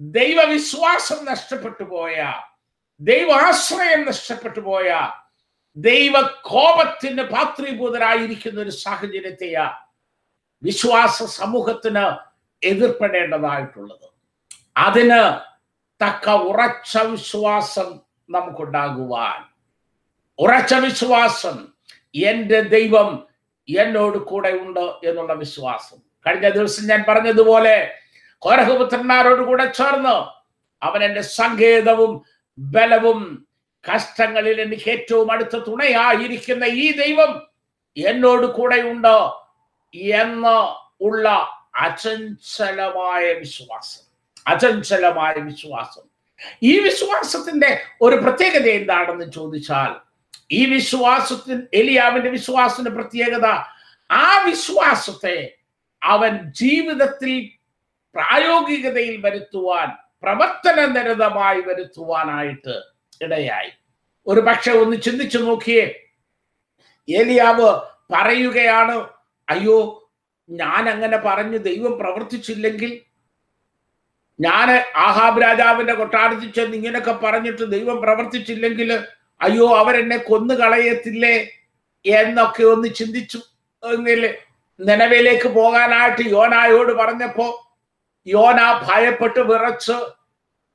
[0.00, 2.16] ദൈവവിശ്വാസം നഷ്ടപ്പെട്ടു പോയ
[3.00, 4.88] ദൈവാശ്രയം നഷ്ടപ്പെട്ടു പോയ
[5.76, 6.14] ദൈവ
[6.44, 9.66] കോപത്തിന് പാത്രീഭൂതരായിരിക്കുന്ന ഒരു സാഹചര്യത്തെയാ
[10.62, 12.04] വിശ്വാസ സമൂഹത്തിന്
[12.62, 14.06] എതിർപ്പെടേണ്ടതായിട്ടുള്ളത്.
[14.76, 15.20] അതിന്
[16.02, 19.44] തക്ക ഉറച്ച വിശ്വാസം നമുക്കുണ്ടാകുവാൻ.
[20.38, 21.68] ഉറച്ച വിശ്വാസം
[22.14, 23.26] എന്റെ ദൈവം
[23.78, 25.96] എന്നോട് കൂടെ ഉണ്ട് എന്നുള്ള വിശ്വാസം.
[26.26, 27.94] കഴിഞ്ഞ ദിവസം ഞാൻ പറഞ്ഞതുപോലെ
[28.38, 30.16] കോരഹപുത്രന്മാരോട് കൂടെ ചേർന്ന്
[30.84, 32.24] അവൻ എന്റെ സങ്കേതവും
[32.58, 33.48] ബലവും
[33.94, 37.48] കഷ്ടങ്ങളിൽ എനിക്ക് ഏറ്റവും അടുത്ത തുണയായിരിക്കുന്ന ഈ ദൈവം
[37.96, 39.16] എന്നോട് കൂടെയുണ്ട്
[39.94, 40.58] എന്ന്
[41.02, 41.28] ഉള്ള
[41.74, 44.07] അചഞ്ചലമായ വിശ്വാസം.
[44.48, 46.02] അചഞ്ചലമായ വിശ്വാസം.
[46.62, 50.08] ഈ വിശ്വാസത്തിന്റെ ഒരു പ്രത്യേകത എന്താണെന്ന് ചോദിച്ചാൽ
[50.50, 53.46] ഈ വിശ്വാസത്തിൽ എലിയാവിന്റെ വിശ്വാസത്തിന്റെ പ്രത്യേകത
[54.10, 55.54] ആ വിശ്വാസത്തെ
[56.02, 57.50] അവൻ ജീവിതത്തിൽ
[58.14, 59.88] പ്രായോഗികതയിൽ വരുത്തുവാൻ
[60.22, 62.82] പ്രവർത്തന നിരതമായി വരുത്തുവാനായിട്ട്
[63.22, 63.70] ഇടയായി.
[64.26, 66.04] ഒരു പക്ഷെ ഒന്ന് ചിന്തിച്ചു നോക്കിയേ.
[67.10, 67.80] ഏലിയാവ്
[68.12, 69.08] പറയുകയാണ്
[69.48, 70.10] അയ്യോ
[70.50, 73.07] ഞാൻ അങ്ങനെ പറഞ്ഞു ദൈവം പ്രവർത്തിച്ചില്ലെങ്കിൽ
[74.38, 78.90] ഞാൻ ആഹാബ് രാജാവിന്റെ കൊട്ടാരത്തിൽ ചെന്ന് ഇങ്ങനെയൊക്കെ പറഞ്ഞിട്ട് ദൈവം പ്രവർത്തിച്ചില്ലെങ്കിൽ
[79.40, 81.36] അയ്യോ അവരെന്നെ കൊന്നു കളയത്തില്ലേ
[82.04, 83.38] എന്നൊക്കെ ഒന്ന് ചിന്തിച്ചു.
[84.80, 87.46] നിലവിലേക്ക് പോകാനായിട്ട് യോനായോട് പറഞ്ഞപ്പോ
[88.26, 89.96] യോന ഭയപ്പെട്ട് വിറച്ച്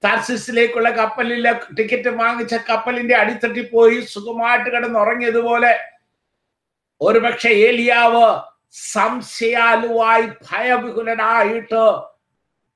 [0.04, 5.74] താർസിസിലേക്കുള്ള കപ്പലിലെ ടിക്കറ്റ് വാങ്ങിച്ച കപ്പലിന്റെ അടിത്തട്ടി പോയി സുഖമായിട്ട് കിടന്നുറങ്ങിയതുപോലെ
[7.02, 8.26] ഒരുപക്ഷെ ഏലിയാവ്
[8.92, 11.84] സംശയാലുവായി ഭയവികുലനായിട്ട്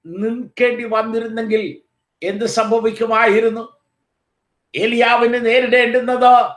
[0.07, 1.63] നിൽക്കേണ്ടി വന്നിരുന്നെങ്കിൽ
[2.23, 3.77] എന്ത് സംഭവിക്കുമായിരുന്നു?
[4.75, 6.51] ഏലിയാവിന് നേരിടേണ്ടുന്നത്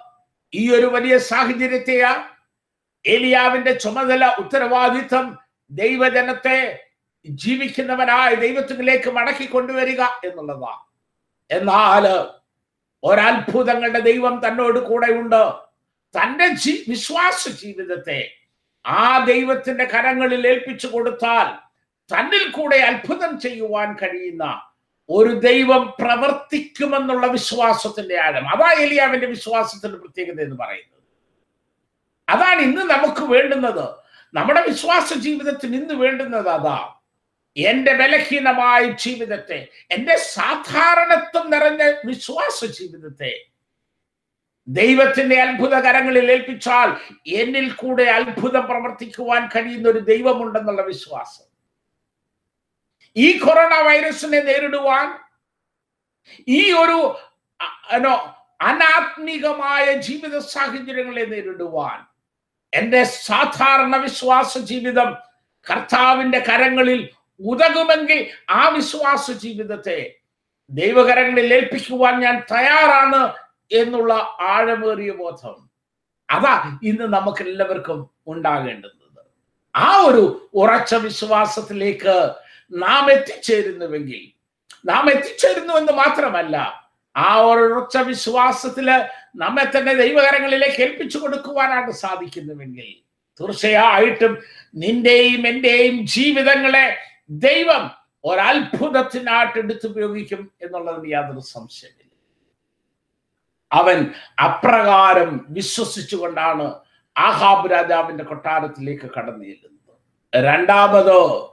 [0.55, 2.29] ഈ ഒരു വലിയ സാഹചര്യത്തെയാ?
[3.07, 5.39] ഏലിയാവിന്റെ ചുമതല ഉത്തരവാദിത്വം
[5.71, 6.85] ദൈവജനത്തെ
[7.27, 10.83] ജീവിക്കുന്നവനായ ദൈവത്തിലേക്ക് മടക്കി കൊണ്ടുവരിക എന്നുള്ളതാണ്
[11.51, 12.05] എന്നാൽ
[13.05, 15.53] ഒരത്ഭുതങ്ങളുടെ ദൈവം തന്നോട് കൂടെയുണ്ട്.
[16.15, 18.35] തന്റെ ജീ വിശ്വാസ ജീവിതത്തെ
[18.87, 21.70] ആ ദൈവത്തിന്റെ കരങ്ങളിൽ ഏൽപ്പിച്ചു കൊടുത്താൽ
[22.13, 24.63] തന്നിൽ കൂടെ അത്ഭുതം ചെയ്യുവാൻ കഴിയുന്ന
[25.09, 28.49] ഒരു ദൈവം പ്രവർത്തിക്കുമെന്നുള്ള വിശ്വാസത്തിന്റെ ആഴം.
[28.49, 31.01] അതാ എലിയാവിന്റെ വിശ്വാസത്തിന്റെ പ്രത്യേകത എന്ന് പറയുന്നത്.
[32.29, 33.89] അതാണ് ഇന്ന് നമുക്ക് വേണ്ടുന്നത്.
[34.35, 36.95] നമ്മുടെ വിശ്വാസ ജീവിതത്തിൽ ഇന്ന് വേണ്ടുന്നത് അതാ.
[37.57, 43.45] എന്റെ ബലഹീനമായ ജീവിതത്തെ എന്റെ സാധാരണത്വം നിറഞ്ഞ വിശ്വാസ ജീവിതത്തെ
[44.69, 51.50] ദൈവത്തിന്റെ അത്ഭുത കരങ്ങളിൽ ഏൽപ്പിച്ചാൽ എന്നിൽ കൂടെ അത്ഭുതം പ്രവർത്തിക്കുവാൻ കഴിയുന്ന ഒരു ദൈവമുണ്ടെന്നുള്ള വിശ്വാസം.
[53.17, 55.07] ഈ കൊറോണ വൈറസിനെ നേരിടുവാൻ
[56.49, 56.99] ഈ ഒരു
[57.91, 58.15] അനോ
[58.61, 61.99] അനാത്മികമായ ജീവിത സാഹചര്യങ്ങളെ നേരിടുവാൻ
[62.73, 65.11] എന്റെ സാധാരണ വിശ്വാസ ജീവിതം
[65.67, 67.01] കർത്താവിന്റെ കരങ്ങളിൽ
[67.41, 68.19] ഉതകുമെങ്കിൽ
[68.51, 69.99] ആ വിശ്വാസ ജീവിതത്തെ
[70.71, 73.23] ദൈവകരങ്ങളിൽ ഏൽപ്പിക്കുവാൻ ഞാൻ തയ്യാറാണ്
[73.73, 74.13] എന്നുള്ള
[74.49, 75.57] ആഴമേറിയ ബോധം.
[76.29, 79.21] അതാ ഇന്ന് നമുക്ക് എല്ലാവർക്കും ഉണ്ടാകേണ്ടുന്നത്
[79.75, 80.23] ആ ഒരു
[80.55, 82.15] ഉറച്ച വിശ്വാസത്തിലേക്ക്
[82.71, 84.33] നാം എത്തിച്ചേരുന്നുവെങ്കിൽ
[84.87, 86.81] നാം എത്തിച്ചേരുന്നു എന്ന് മാത്രമല്ല
[87.17, 88.89] ആ ഉറച്ച വിശ്വാസത്തിൽ
[89.37, 93.03] നമ്മെ തന്നെ ദൈവകരങ്ങളിലേക്ക് ഏൽപ്പിച്ചു കൊടുക്കുവാനാണ് സാധിക്കുന്നുവെങ്കിൽ
[93.41, 94.39] തീർച്ചയായിട്ടും
[94.75, 96.97] നിന്റെയും എന്റെയും ജീവിതങ്ങളെ
[97.31, 97.91] ദൈവം
[98.25, 101.97] ഒരത്ഭുതത്തിനായിട്ട് എടുത്തുപയോഗിക്കും എന്നുള്ളതിന് യാതൊരു സംശയമില്ല.
[103.73, 106.75] അവൻ അപ്രകാരം വിശ്വസിച്ചുകൊണ്ടാണ്
[107.17, 109.97] ആഹാബ് രാജാവിന്റെ കൊട്ടാരത്തിലേക്ക് കടന്നു ചെല്ലുന്നത്.
[110.35, 111.50] രണ്ടാമതോ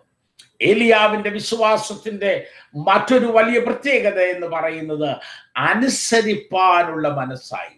[0.61, 5.17] ഏലിയാവിന്റെ വിശ്വാസത്തിന്റെ മറ്റൊരു വലിയ പ്രത്യേകത എന്ന് പറയുന്നത്
[5.57, 7.77] അനുസരിപ്പാനുള്ള മനസ്സായി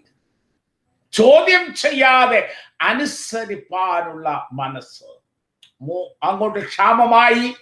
[1.11, 5.03] ചോദ്യം ചെയ്യാതെ അനുസരിപ്പാനുള്ള മനസ്സ്.
[6.23, 7.55] അങ്ങോട്ട് ക്ഷാമമായി.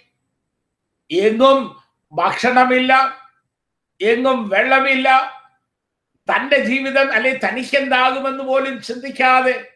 [1.10, 1.76] എങ്ങും
[2.12, 3.18] ഭക്ഷണമില്ല.
[4.00, 5.32] എങ്ങും വെള്ളമില്ല.
[6.30, 9.68] തന്റെ ജീവിതം അല്ലെ തനിക്കെന്താകുമെന്ന് പോലും ചിന്തിക്കാതെ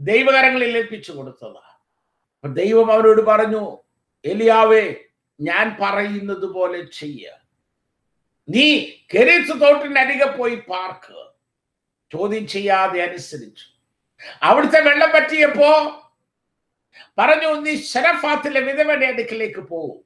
[0.00, 2.56] ദൈവകരങ്ങളിൽ ഏൽപ്പിച്ചു കൊടുത്തതാണ്.
[2.56, 3.78] ദൈവം അവരോട് പറഞ്ഞു
[4.24, 4.94] എലിയാവേ
[5.40, 7.30] ഞാൻ പറയുന്നത് പോലെ ചെയ്യ.
[8.48, 11.26] നീ കെരീസ് തോട്ടിനരികെ പോയി പാർക്ക്.
[12.12, 13.64] ചോദ്യം ചെയ്യാതെ അനുസരിച്ചു.
[14.42, 15.70] അവിടുത്തെ വെള്ളം പറ്റിയപ്പോ
[17.18, 20.04] പറഞ്ഞു നീ ശരഫാത്തിലെ വിധവയുടെ അടുക്കിലേക്ക് പോകും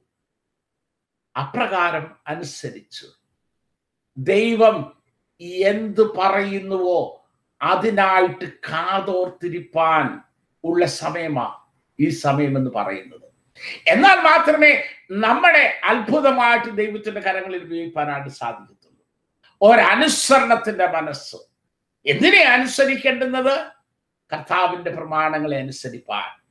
[1.39, 3.07] അപ്രകാരം അനുസരിച്ചു.
[4.17, 5.01] ദൈവം
[5.41, 7.27] എന്ത് പറയുന്നുവോ
[7.61, 10.21] അതിനായിട്ട് കാതോർത്തിരിപ്പാൻ
[10.63, 11.61] ഉള്ള സമയമാ
[11.99, 13.24] ഈ സമയം എന്ന് പറയുന്നത്.
[13.87, 19.05] എന്നാൽ മാത്രമേ നമ്മുടെ അത്ഭുതമായിട്ട് ദൈവത്തിന്റെ കരങ്ങളിൽ ഉപയോഗിക്കാനായിട്ട് സാധിക്കത്തുള്ളൂ.
[19.61, 21.35] ഒരനുസരണത്തിന്റെ മനസ്സ്.
[22.05, 23.67] എന്തിനെ അനുസരിക്കേണ്ടുന്നത്?
[24.33, 26.41] കർത്താവിന്റെ പ്രമാണങ്ങളെ അനുസരിപ്പാൻ.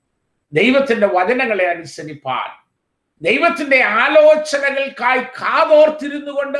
[0.52, 2.50] ദൈവത്തിന്റെ വചനങ്ങളെ അനുസരിപ്പാൻ.
[3.22, 6.58] ദൈവത്തിന്റെ ആലോചനകൾക്കായി കാതോർത്തിരുന്നു കൊണ്ട്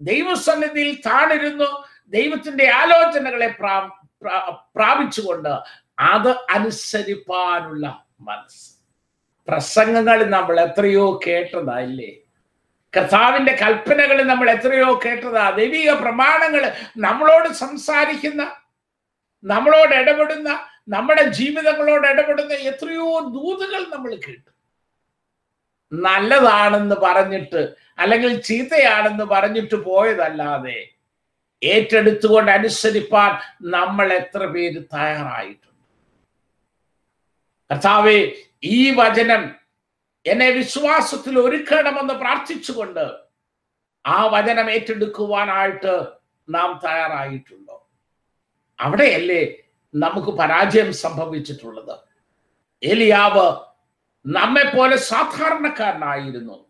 [0.00, 3.90] ദൈവസന്നിധിയിൽ താണിരുന്നു ദൈവത്തിന്റെ ആലോചനകളെ പ്രാ
[4.76, 5.48] പ്രാപിച്ചുകൊണ്ട്
[5.98, 8.81] അത് അനുസരിപ്പാനുള്ള മനസ്സ്.
[9.48, 12.10] പ്രസംഗങ്ങൾ നമ്മൾ എത്രയോ കേട്ടതാ ഇല്ലേ
[12.94, 15.50] കർത്താവിന്റെ കൽപ്പനകൾ നമ്മൾ എത്രയോ കേട്ടതാ?
[15.50, 16.62] ദൈവിക പ്രമാണങ്ങൾ
[16.96, 18.42] നമ്മളോട് സംസാരിക്കുന്ന
[19.44, 20.48] നമ്മളോട് ഇടപെടുന്ന
[20.88, 24.50] നമ്മുടെ ജീവിതങ്ങളോട് ഇടപെടുന്ന എത്രയോ ദൂതുകൾ നമ്മൾ കേട്ടു.
[25.92, 27.62] നല്ലതാണെന്ന് പറഞ്ഞിട്ട്
[27.98, 30.78] അല്ലെങ്കിൽ ചീത്തയാണെന്ന് പറഞ്ഞിട്ട് പോയതല്ലാതെ
[31.62, 33.32] ഏറ്റെടുത്തുകൊണ്ട് അനുസരിപ്പാൻ
[33.70, 35.68] നമ്മൾ എത്ര പേര് തയ്യാറായിട്ടുണ്ട്.
[37.70, 38.18] കർത്താവെ
[38.64, 39.54] ഈ വചനം
[40.26, 43.04] എന്നെ വിശ്വാസത്തിൽ ഒരുക്കണമെന്ന് പ്രാർത്ഥിച്ചുകൊണ്ട്
[44.06, 46.06] ആ വചനം ഏറ്റെടുക്കുവാനായിട്ട്
[46.48, 47.90] നാം തയ്യാറായിട്ടുണ്ടോ?
[48.80, 49.42] അവിടെയല്ലേ
[49.94, 51.98] നമുക്ക് പരാജയം സംഭവിച്ചിട്ടുള്ളത്.
[52.84, 53.46] ഏലിയാവ്
[54.26, 56.66] നമ്മെ പോലെ സാധാരണക്കാരനായിരുന്നു.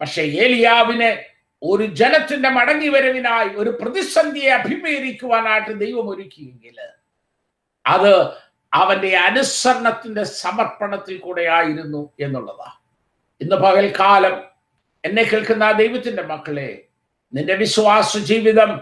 [0.00, 1.24] പക്ഷെ ഏലിയാവിനെ
[1.62, 6.78] ഒരു ജനത്തിന്റെ മടങ്ങി വരവിനായി ഒരു പ്രതിസന്ധിയെ അഭിമുഖീകരിക്കുവാനായിട്ട് ദൈവം ഒരുക്കിയെങ്കിൽ
[7.86, 8.14] അത്
[8.72, 12.78] അവന്റെ അനുസരണത്തിന്റെ സമർപ്പണത്തിൽ കൂടെ ആയിരുന്നു എന്നുള്ളതാ.
[13.40, 14.44] ഇന്ന് പകൽക്കാലം
[15.04, 16.88] എന്നെ കേൾക്കുന്ന ആ ദൈവത്തിന്റെ മക്കളെ
[17.32, 18.80] നിന്റെ വിശ്വാസ ജീവിതം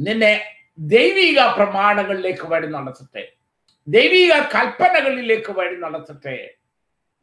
[0.00, 0.40] നിന്നെ
[0.78, 3.32] ദൈവിക പ്രമാണങ്ങളിലേക്ക് വഴി നടത്തട്ടെ.
[3.86, 6.54] ദൈവിക കൽപ്പനകളിലേക്ക് വഴി നടത്തട്ടെ.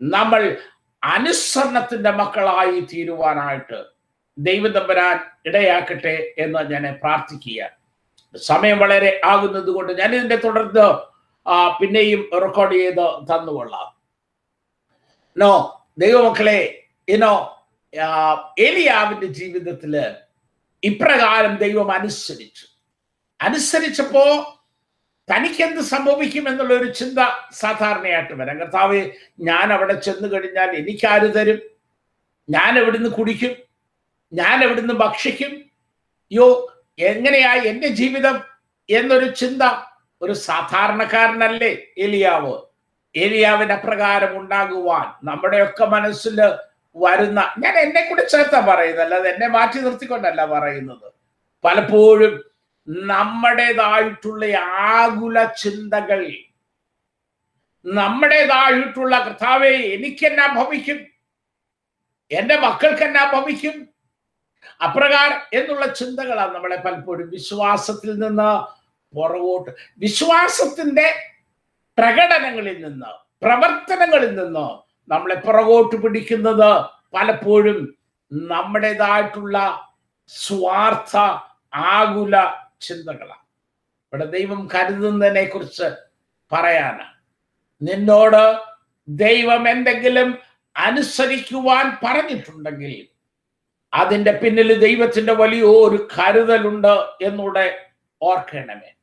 [0.02, 0.58] നമ്മൾ
[1.04, 3.80] അനുസരണത്തിന്റെ മക്കളായി തീരുവാനായിട്ട്
[4.38, 7.78] ദൈവം വരാൻ ഇടയാക്കട്ടെ എന്ന് ഞാൻ പ്രാർത്ഥിക്കുക
[8.36, 11.13] സമയം വളരെ ആകുന്നത് കൊണ്ട് ഞാൻ ഇതിന്റെ തുടർന്ന്
[11.80, 13.90] പിന്നെയും റെക്കോർഡ് ചെയ്ത് തന്നുകൊള്ളാം.
[15.38, 15.52] നോ
[15.98, 17.34] ദൈവമക്കളെ ഇനോ
[18.60, 19.94] ഏലിയാവിന്റെ ജീവിതത്തിൽ
[20.84, 22.66] ഇപ്രകാരം ദൈവം അനുസരിച്ചു.
[23.42, 24.24] അനുസരിച്ചപ്പോ
[25.32, 27.20] തനിക്ക് എന്ത് സംഭവിക്കും എന്നുള്ള ഒരു ചിന്ത
[27.52, 28.60] സാധാരണയായിട്ട് വരാം.
[28.60, 31.60] കർത്താവ് ഞാൻ അവിടെ ചെന്ന് കഴിഞ്ഞാൽ എനിക്കാര് തരും?
[32.50, 33.56] ഞാൻ എവിടുന്ന് കുടിക്കും?
[34.34, 35.64] ഞാൻ എവിടുന്ന് ഭക്ഷിക്കും?
[36.32, 38.42] യോ എങ്ങനെയാ എന്റെ ജീവിതം
[38.90, 39.62] എന്നൊരു ചിന്ത
[40.24, 42.54] ഒരു സാധാരണക്കാരനല്ലേ എലിയാവ്?
[43.16, 46.38] ഏലിയാവിന് അപ്രകാരം ഉണ്ടാകുവാൻ നമ്മുടെയൊക്കെ മനസ്സിൽ
[46.96, 51.08] വരുന്ന ഞാൻ എന്നെ കൂടി ചേർത്താ പറയുന്നത് അല്ലാതെ എന്നെ മാറ്റി നിർത്തിക്കൊണ്ടല്ല പറയുന്നത്.
[51.64, 52.34] പലപ്പോഴും
[53.08, 54.46] നമ്മുടേതായിട്ടുള്ള
[54.94, 56.22] ആകുല ചിന്തകൾ
[57.86, 61.00] നമ്മുടേതായിട്ടുള്ള കർത്താവെ എനിക്കെന്നാ ഭവിക്കും?
[62.32, 63.76] എന്റെ മക്കൾക്ക് എന്നാ ഭവിക്കും?
[64.82, 68.50] അപ്രകാരം എന്നുള്ള ചിന്തകളാണ് നമ്മളെ പലപ്പോഴും വിശ്വാസത്തിൽ നിന്ന്
[69.14, 69.72] പുറകോട്ട്.
[69.98, 71.16] വിശ്വാസത്തിന്റെ
[71.98, 73.06] പ്രകടനങ്ങളിൽ നിന്ന്
[73.46, 74.80] പ്രവർത്തനങ്ങളിൽ നിന്ന്
[75.12, 77.96] നമ്മളെ പുറകോട്ട് പിടിക്കുന്നത് പലപ്പോഴും
[78.34, 79.88] നമ്മുടേതായിട്ടുള്ള
[80.28, 81.18] സ്വാർത്ഥ
[81.74, 83.44] ആകുല ചിന്തകളാണ്.
[84.14, 85.96] ഇവിടെ ദൈവം കരുതുന്നതിനെ കുറിച്ച്
[86.52, 87.14] പറയാനാണ്.
[87.82, 88.60] നിന്നോട്
[89.08, 90.40] ദൈവം എന്തെങ്കിലും
[90.78, 93.08] അനുസരിക്കുവാൻ പറഞ്ഞിട്ടുണ്ടെങ്കിൽ
[93.94, 97.86] അതിന്റെ പിന്നിൽ ദൈവത്തിന്റെ വലിയൊരു കരുതലുണ്ട് എന്നൂടെ
[98.22, 98.94] ഓർക്കണമേ.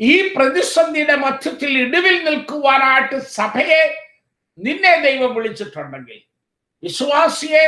[0.00, 3.82] ഈ പ്രതിസന്ധിയുടെ മധ്യത്തിൽ ഇടിവിൽ നിൽക്കുവാനായിട്ട് സഭയെ
[4.58, 6.20] നിന്നെ ദൈവം വിളിച്ചിട്ടുണ്ടെങ്കിൽ
[6.82, 7.64] വിശ്വാസിയെ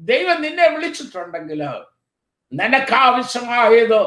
[0.00, 1.62] ദൈവം നിന്നെ വിളിച്ചിട്ടുണ്ടെങ്കിൽ
[2.52, 4.02] നിനക്കാവശ്യമായതോ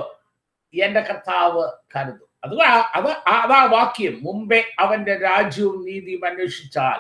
[0.74, 1.64] എന്റെ കർത്താവ്
[1.96, 2.30] കരുതും.
[2.44, 2.62] അത്
[2.98, 4.20] അത് അതാ വാക്യം.
[4.22, 7.00] മുമ്പേ അവന്റെ രാജ്യവും നീതിയും അന്വേഷിച്ചാൽ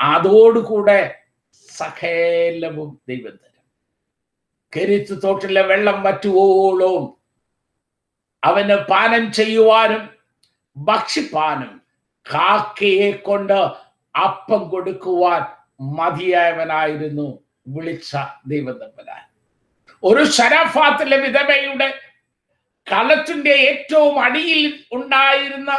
[0.00, 1.00] അതോടുകൂടെ
[1.68, 3.64] സകലവും ദൈവം തരും.
[4.72, 7.23] കരിത്തു തോട്ടിലെ വെള്ളം വറ്റുവോളവും
[8.44, 10.02] അവന് പാനം ചെയ്യുവാനും
[10.76, 11.72] ഭക്ഷിപ്പാനും
[12.26, 13.58] കാക്കയെ കൊണ്ട്
[14.14, 15.42] അപ്പം കൊടുക്കുവാൻ
[15.92, 17.28] മതിയായവനായിരുന്നു
[17.66, 18.80] വിളിച്ച ദൈവം
[20.02, 21.88] ഒരു ശരഫാത്തിലെ വിധവയുടെ
[22.86, 25.72] കളത്തിന്റെ ഏറ്റവും അടിയിൽ ഉണ്ടായിരുന്ന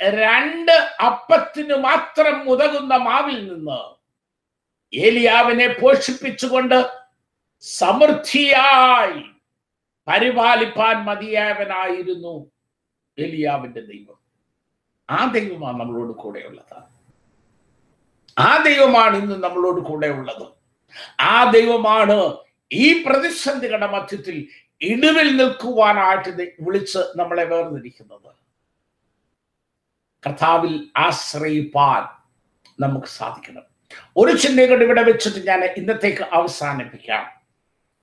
[0.00, 3.80] രണ്ട് അപ്പത്തിന് മാത്രം ഉതകുന്ന മാവിൽ നിന്ന്
[4.92, 6.78] ഏലിയാവിനെ പോഷിപ്പിച്ചുകൊണ്ട്
[7.64, 9.20] സമൃദ്ധിയായി
[10.08, 12.50] പരിപാലിപ്പാൻ മതിയായവനായിരുന്നു
[13.18, 14.18] എലിയാവിന്റെ ദൈവം.
[15.10, 16.82] ആ ദൈവമാണ് നമ്മളോട് കൂടെയുള്ളത്.
[18.38, 20.46] ആ ദൈവമാണ് ഇന്ന് നമ്മളോട് കൂടെ ഉള്ളത്
[21.20, 22.36] ആ ദൈവമാണ്
[22.72, 24.48] ഈ പ്രതിസന്ധികളുടെ മധ്യത്തിൽ
[24.80, 28.34] ഇടിവിൽ നിൽക്കുവാനായിട്ട് വിളിച്ച് നമ്മളെ വേർതിരിക്കുന്നത്.
[30.26, 32.02] കർത്താവിൽ ആശ്രയിപ്പാൻ
[32.80, 33.62] നമുക്ക് സാധിക്കണം.
[34.16, 37.40] ഒരു ചിന്തയും ഇവിടെ വെച്ചിട്ട് ഞാൻ ഇന്നത്തേക്ക് അവസാനിപ്പിക്കാം.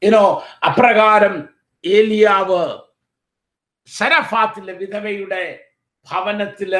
[0.01, 2.61] ഇനോ അപ്രകാരം ഏലിയാവ്
[3.89, 5.43] സരഫാത്തിലെ വിധവയുടെ
[6.07, 6.73] ഭവനത്തിൽ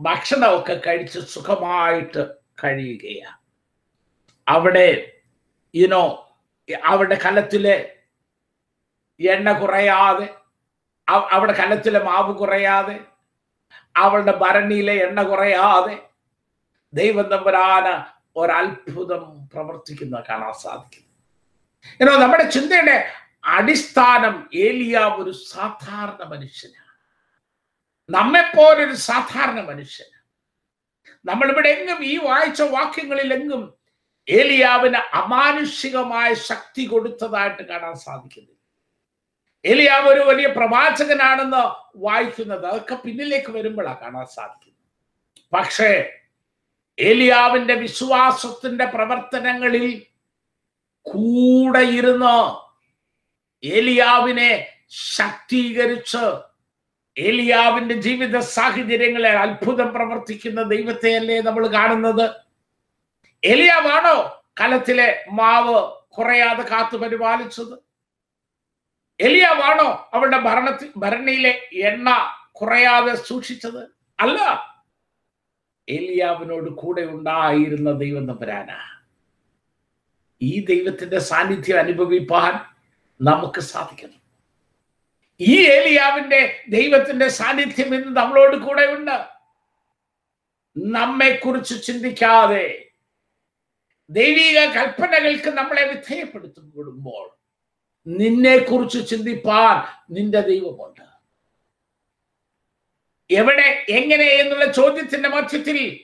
[0.00, 2.22] ഭക്ഷണമൊക്കെ കഴിച്ച് സുഖമായിട്ട്
[2.64, 3.38] കഴിയുകയാണ്
[4.46, 4.88] അവിടെ
[5.74, 6.04] ഇനോ
[6.84, 7.76] അവരുടെ കലത്തിലെ
[9.20, 10.26] എണ്ണ കുറയാതെ
[11.08, 12.96] അവ- അവിടെ കലത്തിലെ മാവ് കുറയാതെ
[13.96, 15.96] അവളുടെ ഭരണിയിലെ എണ്ണ കുറയാതെ
[16.92, 17.86] ദൈവം തമ്പുരാന
[18.36, 21.10] ഒരത്ഭുതം പ്രവർത്തിക്കുന്ന കാണാൻ സാധിക്കുന്നു.
[22.00, 22.96] എന്നോ നമ്മുടെ ചിന്തയുടെ
[23.46, 26.86] അടിസ്ഥാനം ഏലിയാവ് ഒരു സാധാരണ മനുഷ്യനാണ്.
[28.10, 30.06] നമ്മെപ്പോലൊരു സാധാരണ മനുഷ്യൻ.
[31.24, 33.74] നമ്മളിവിടെ എങ്ങും ഈ വായിച്ച വാക്യങ്ങളിൽ എങ്ങും
[34.28, 38.56] ഏലിയാവിന് അമാനുഷികമായ ശക്തി കൊടുത്തതായിട്ട് കാണാൻ സാധിക്കുന്നില്ല.
[39.64, 44.76] ഏലിയാവ് ഒരു വലിയ പ്രവാചകനാണെന്ന് വായിക്കുന്നത് അതൊക്കെ പിന്നിലേക്ക് വരുമ്പോഴാണ് കാണാൻ സാധിക്കുന്നത്.
[45.52, 46.12] പക്ഷേ
[46.98, 50.06] ഏലിയാവിന്റെ വിശ്വാസത്തിന്റെ പ്രവർത്തനങ്ങളിൽ
[51.02, 52.65] കൂടെ ഇരുന്ന്
[53.64, 56.40] ഏലിയാവിനെ ശക്തീകരിച്ച്
[57.18, 62.30] ഏലിയാവിന്റെ ജീവിത സാഹചര്യങ്ങളെ അത്ഭുതം പ്രവർത്തിക്കുന്ന ദൈവത്തെയല്ലേ നമ്മൾ കാണുന്നത്?
[63.44, 67.78] ഏലിയാവാണോ കലത്തിലെ മാവ് കുറയാതെ കാത്തു പരിപാലിച്ചത്?
[69.20, 73.88] എലിയാവാണോ അവരുടെ ഭരണത്തിൽ ഭരണിയിലെ എണ്ണ കുറയാതെ സൂക്ഷിച്ചത്?
[74.20, 74.38] അല്ല.
[75.88, 79.00] എലിയാവിനോട് കൂടെ ഉണ്ടായിരുന്ന ദൈവം തമ്പരാനാ.
[80.42, 82.75] ഈ ദൈവത്തിന്റെ സാന്നിധ്യം അനുഭവിപ്പാൻ
[83.20, 84.20] നമുക്ക് സാധിക്കണം.
[85.40, 89.26] ഈ ഏലിയാവിന്റെ ദൈവത്തിന്റെ സാന്നിധ്യം ഇന്ന് നമ്മളോട് കൂടെ ഉണ്ട്
[90.78, 92.90] നമ്മെ കുറിച്ച് ചിന്തിക്കാതെ
[94.10, 97.36] ദൈവിക കൽപ്പനകൾക്ക് നമ്മളെ വിധേയപ്പെടുത്തപ്പെടുമ്പോൾ
[98.06, 101.06] നിന്നെ കുറിച്ച് ചിന്തിപ്പാൻ നിന്റെ ദൈവമുണ്ട്.
[103.30, 106.00] എവിടെ എങ്ങനെ എന്നുള്ള ചോദ്യത്തിന്റെ മധ്യത്തിൽ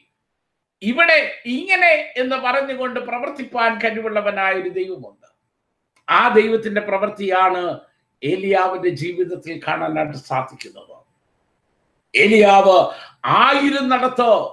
[0.83, 5.21] ഇവിടെ ഇങ്ങനെ എന്ന് പറഞ്ഞുകൊണ്ട് പ്രവർത്തിപ്പാൻ കഴിവുള്ളവനായ ഒരു ദൈവമുണ്ട്.
[6.11, 7.81] ആ ദൈവത്തിന്റെ പ്രവൃത്തിയാണ്
[8.25, 10.97] ഏലിയാവിന്റെ ജീവിതത്തിൽ കാണാനായിട്ട് സാധിക്കുന്നത്.
[12.17, 14.51] ഏലിയാവ് ആയിരുന്നിടത്ത്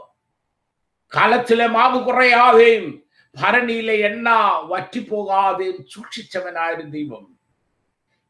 [1.15, 3.03] കാലത്തിലെ മാവ് കുറയാതെയും
[3.35, 4.29] ഭരണിയിലെ എണ്ണ
[4.63, 7.39] വറ്റിപ്പോകാതെയും സൂക്ഷിച്ചവനായ ഒരു ദൈവം.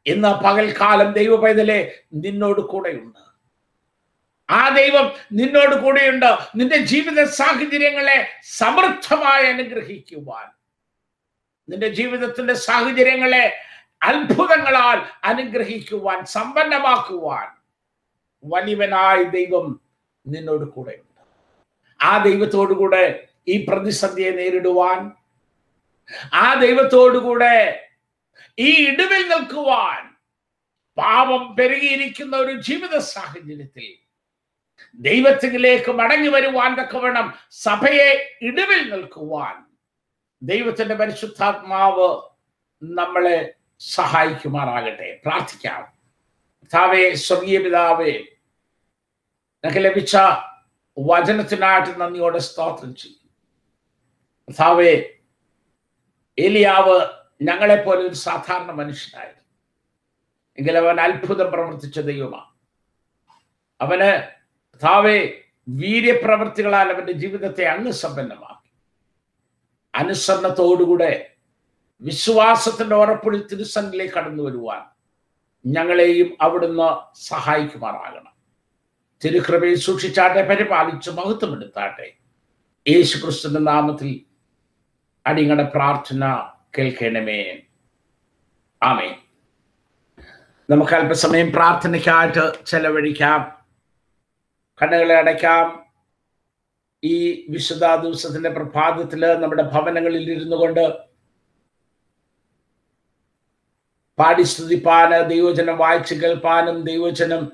[0.06, 3.18] ഇന്ന് പകൽക്കാലം ദൈവ പൈതലെ നിന്നോട് കൂടെയുണ്ട്.
[4.52, 6.38] ആ ദൈവം നിന്നോട് കൂടെയുണ്ട്.
[6.56, 10.59] നിന്റെ ജീവിത സാഹചര്യങ്ങളെ സമൃദ്ധമായി അനുഗ്രഹിക്കുവാൻ.
[11.70, 13.44] നിന്റെ ജീവിതത്തിന്റെ സാഹചര്യങ്ങളെ
[14.02, 17.48] അത്ഭുതങ്ങളാൽ അനുഗ്രഹിക്കുവാൻ സമ്പന്നമാക്കുവാൻ
[18.44, 19.66] വലിയവനായ ദൈവം
[20.26, 21.06] നിന്നോട് കൂടെയുണ്ട്
[22.00, 23.04] ആ ദൈവത്തോടു കൂടെ
[23.48, 25.00] ഈ പ്രതിസന്ധിയെ നേരിടുവാൻ
[26.36, 27.56] ആ ദൈവത്തോടുകൂടെ
[28.58, 30.00] ഈ ഇടിവിൽ നിൽക്കുവാൻ
[30.98, 33.88] പാപം പെരുകിയിരിക്കുന്ന ഒരു ജീവിത സാഹചര്യത്തിൽ
[35.00, 37.26] ദൈവത്തിലേക്ക് മടങ്ങി വരുവാൻ തക്കവണ്ണം
[37.60, 38.08] സഭയെ
[38.42, 39.54] ഇടിവിൽ നിൽക്കുവാൻ
[40.42, 42.22] ദൈവത്തിന്റെ പരിശുദ്ധാത്മാവ്
[42.82, 45.20] നമ്മളെ സഹായിക്കുമാറാകട്ടെ.
[45.26, 45.92] പ്രാർത്ഥിക്കാം.
[46.60, 48.10] പിതാവേ സ്വർഗീയ പിതാവേ
[49.64, 50.16] ഞങ്ങൾക്ക് ലഭിച്ച
[50.98, 53.30] വചനത്തിനായിട്ട് നന്ദിയോടെ സ്തോത്രം ചെയ്യും.
[54.46, 55.02] പിതാവേ
[56.38, 57.06] ഏലിയാവ്
[57.42, 59.44] ഞങ്ങളെപ്പോലെ ഒരു സാധാരണ മനുഷ്യനായിരുന്നു.
[60.58, 62.50] എങ്കിൽ അവൻ അത്ഭുതം പ്രവർത്തിച്ച ദൈവമാണ്.
[63.80, 64.22] അവന്
[64.72, 68.49] കർത്താവെ വീര്യപ്രവൃത്തികളാൽ അവന്റെ ജീവിതത്തെ അങ്ങ് സമ്പന്നമാക്കി
[69.94, 71.30] അനുസരണത്തോടുകൂടെ
[72.00, 74.82] വിശ്വാസത്തിന്റെ ഉറപ്പിൽ തിരുസന്നിലേക്ക് കടന്നു വരുവാൻ
[75.66, 78.32] ഞങ്ങളെയും അവിടുന്ന് സഹായിക്കുമാറാകണം.
[79.24, 82.12] തിരുകൃപയിൽ സൂക്ഷിച്ചാട്ടെ പരിപാലിച്ച് മഹത്വമെടുത്താട്ടെ.
[82.88, 84.20] യേശു ക്രിസ്തുവിന്റെ നാമത്തിൽ
[85.26, 87.60] അടിങ്ങളുടെ പ്രാർത്ഥന കേൾക്കണമേ.
[88.82, 89.16] ആമേ
[90.70, 93.58] നമുക്ക് അല്പസമയം പ്രാർത്ഥനയ്ക്കായിട്ട് ചെലവഴിക്കാം.
[94.82, 95.79] കണ്ണുകളെ അടയ്ക്കാം.
[97.02, 100.84] ഈ വിശുദ്ധ ദിവസത്തിന്റെ പ്രഭാതത്തിൽ നമ്മുടെ ഭവനങ്ങളിൽ ഇരുന്നു കൊണ്ട്
[104.18, 107.52] പാടി സ്തുതിപ്പാന് ദൈവചനം വായിച്ചു കേൾപ്പാനും ദൈവചനം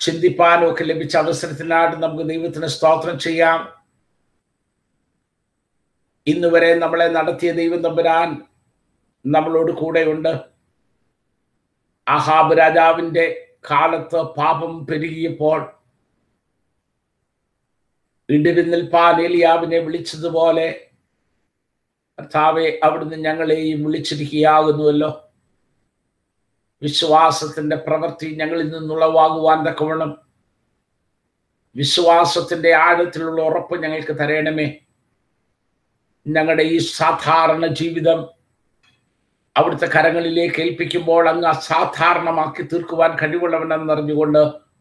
[0.00, 3.58] ചിന്തിപ്പാനും ഒക്കെ ലഭിച്ച അവസരത്തിനായിട്ട് നമുക്ക് ദൈവത്തിന് സ്തോത്രം ചെയ്യാം.
[6.26, 8.28] ഇന്ന് വരെ നമ്മളെ നടത്തിയ ദൈവം തമ്പുരാൻ
[9.26, 10.32] നമ്മളോട് കൂടെയുണ്ട്.
[12.08, 13.24] അഹാബ് രാജാവിന്റെ
[13.70, 15.81] കാലത്ത് പാപം പെരുകിയപ്പോൾ
[18.34, 20.86] ഇടിവിന്നിൽപ്പാൻ ഏലിയാവിനെ വിളിച്ചതുപോലെ.
[22.18, 25.30] കർത്താവെ അവിടുന്ന് ഞങ്ങളെയും വിളിച്ചിരിക്കുകയാകുന്നുവല്ലോ.
[26.82, 30.18] വിശ്വാസത്തിന്റെ പ്രവൃത്തി ഞങ്ങളിൽ നിന്നുളവാകുവാൻ തക്കവണ്ണം.
[31.76, 34.78] വിശ്വാസത്തിന്റെ ആഴത്തിലുള്ള ഉറപ്പ് ഞങ്ങൾക്ക് തരയണമേ
[36.26, 38.28] ഞങ്ങളുടെ ഈ സാധാരണ ജീവിതം
[39.56, 44.71] അവിടുത്തെ കരങ്ങളിലേക്ക് ഏൽപ്പിക്കുമ്പോൾ അങ്ങ് അസാധാരണമാക്കി തീർക്കുവാൻ കഴിവുള്ളവനെന്നറിഞ്ഞുകൊണ്ട്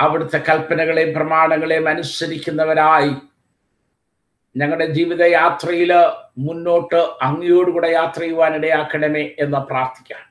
[0.00, 3.14] അവിടുത്തെ കൽപ്പനകളെയും പ്രമാണങ്ങളെയും അനുസരിക്കുന്നവരായി
[4.56, 5.92] ഞങ്ങളുടെ ജീവിതയാത്രയിൽ
[6.38, 10.24] മുന്നോട്ട് അങ്ങയോടുകൂടെ യാത്ര ചെയ്യുവാൻ ഇടയാക്കണമേ എന്ന് പ്രാർത്ഥിക്കാം.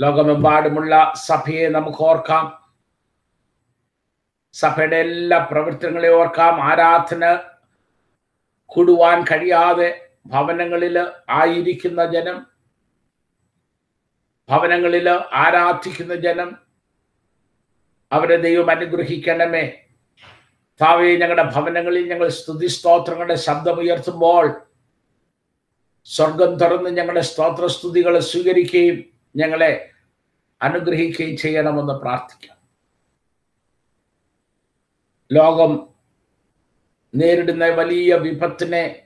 [0.00, 2.62] ലോകമെമ്പാടുമുള്ള സഭയെ നമുക്ക് ഓർക്കാം.
[4.52, 6.62] സഭയുടെ എല്ലാ പ്രവർത്തനങ്ങളെ ഓർക്കാം.
[6.62, 7.38] ആരാധന
[8.66, 12.46] കൂടുവാൻ കഴിയാതെ ഭവനങ്ങളിൽ ആയിരിക്കുന്ന ജനം
[14.48, 16.61] ഭവനങ്ങളിൽ ആരാധിക്കുന്ന ജനം
[18.12, 19.84] അവരെ ദൈവം അനുഗ്രഹിക്കണമേ.
[20.82, 24.62] താവേ ഞങ്ങളുടെ ഭവനങ്ങളിൽ ഞങ്ങൾ സ്തുതി സ്തോത്രങ്ങളുടെ ശബ്ദമുയർത്തുമ്പോൾ
[26.04, 29.04] സ്വർഗം തുറന്ന് ഞങ്ങളുടെ സ്തോത്ര സ്തുതികളെ സ്വീകരിക്കുകയും
[29.36, 29.90] ഞങ്ങളെ
[30.62, 32.56] അനുഗ്രഹിക്കുകയും ചെയ്യണമെന്ന് പ്രാർത്ഥിക്കാം.
[35.32, 35.88] ലോകം
[37.14, 39.02] നേരിടുന്ന വലിയ വിപത്തിനെ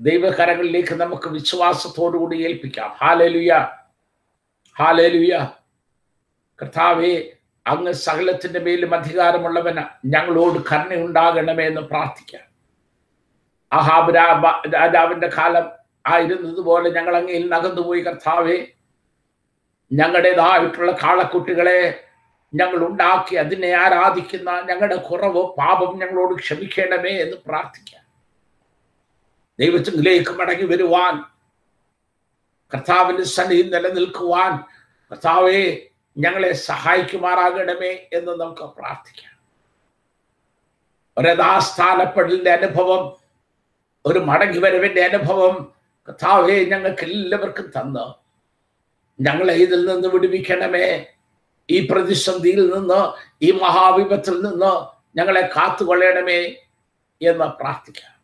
[0.00, 2.90] ദൈവകരങ്ങളിലേക്ക് നമുക്ക് വിശ്വാസത്തോടുകൂടി ഏൽപ്പിക്കാം.
[2.90, 3.68] ഹാലലുയ.
[4.78, 5.48] ഹാലലുയ.
[6.62, 7.37] കർത്താവെ
[7.68, 12.46] അങ്ങ് സകലത്തിന്റെ മേലും അധികാരമുള്ളവന ഞങ്ങളോട് കരുണയുണ്ടാകണമേ എന്ന് പ്രാർത്ഥിക്കാം.
[13.72, 14.14] അഹാബ്
[14.74, 15.66] രാജാവിന്റെ കാലം
[16.06, 18.58] ആയിരുന്നതുപോലെ ഞങ്ങൾ അങ്ങയിൽ നകന്നുപോയി കർത്താവെ.
[19.92, 21.80] ഞങ്ങളുടേതായിട്ടുള്ള കാളക്കുട്ടികളെ
[22.54, 28.04] ഞങ്ങൾ ഉണ്ടാക്കി അതിനെ ആരാധിക്കുന്ന ഞങ്ങളുടെ കുറവ് പാപം ഞങ്ങളോട് ക്ഷമിക്കണമേ എന്ന് പ്രാർത്ഥിക്കാം.
[29.58, 31.14] ദൈവത്തിലേക്ക് മടങ്ങി വരുവാൻ
[32.74, 34.52] കർത്താവിന്റെ സന്നിധി നിലനിൽക്കുവാൻ
[35.10, 35.62] കർത്താവെ
[36.18, 39.38] ഞങ്ങളെ സഹായിക്കുമാറാകണമേ എന്ന് നമുക്ക് പ്രാർത്ഥിക്കാം.
[41.18, 41.28] ഒരു
[42.50, 43.16] അനുഭവം
[44.06, 45.74] ഒരു മടങ്ങി വരവിന്റെ അനുഭവം
[46.08, 48.14] കഥാവെ ഞങ്ങൾക്ക് എല്ലാവർക്കും തന്ന്.
[49.20, 51.06] ഞങ്ങളെ ഇതിൽ നിന്ന് വിടുവിക്കണമേ.
[51.70, 53.12] ഈ പ്രതിസന്ധിയിൽ നിന്ന്
[53.44, 54.86] ഈ മഹാവിപത്തിൽ നിന്ന്
[55.18, 56.40] ഞങ്ങളെ കാത്തുകൊള്ളണമേ
[57.22, 58.17] എന്ന് പ്രാർത്ഥിക്കാം.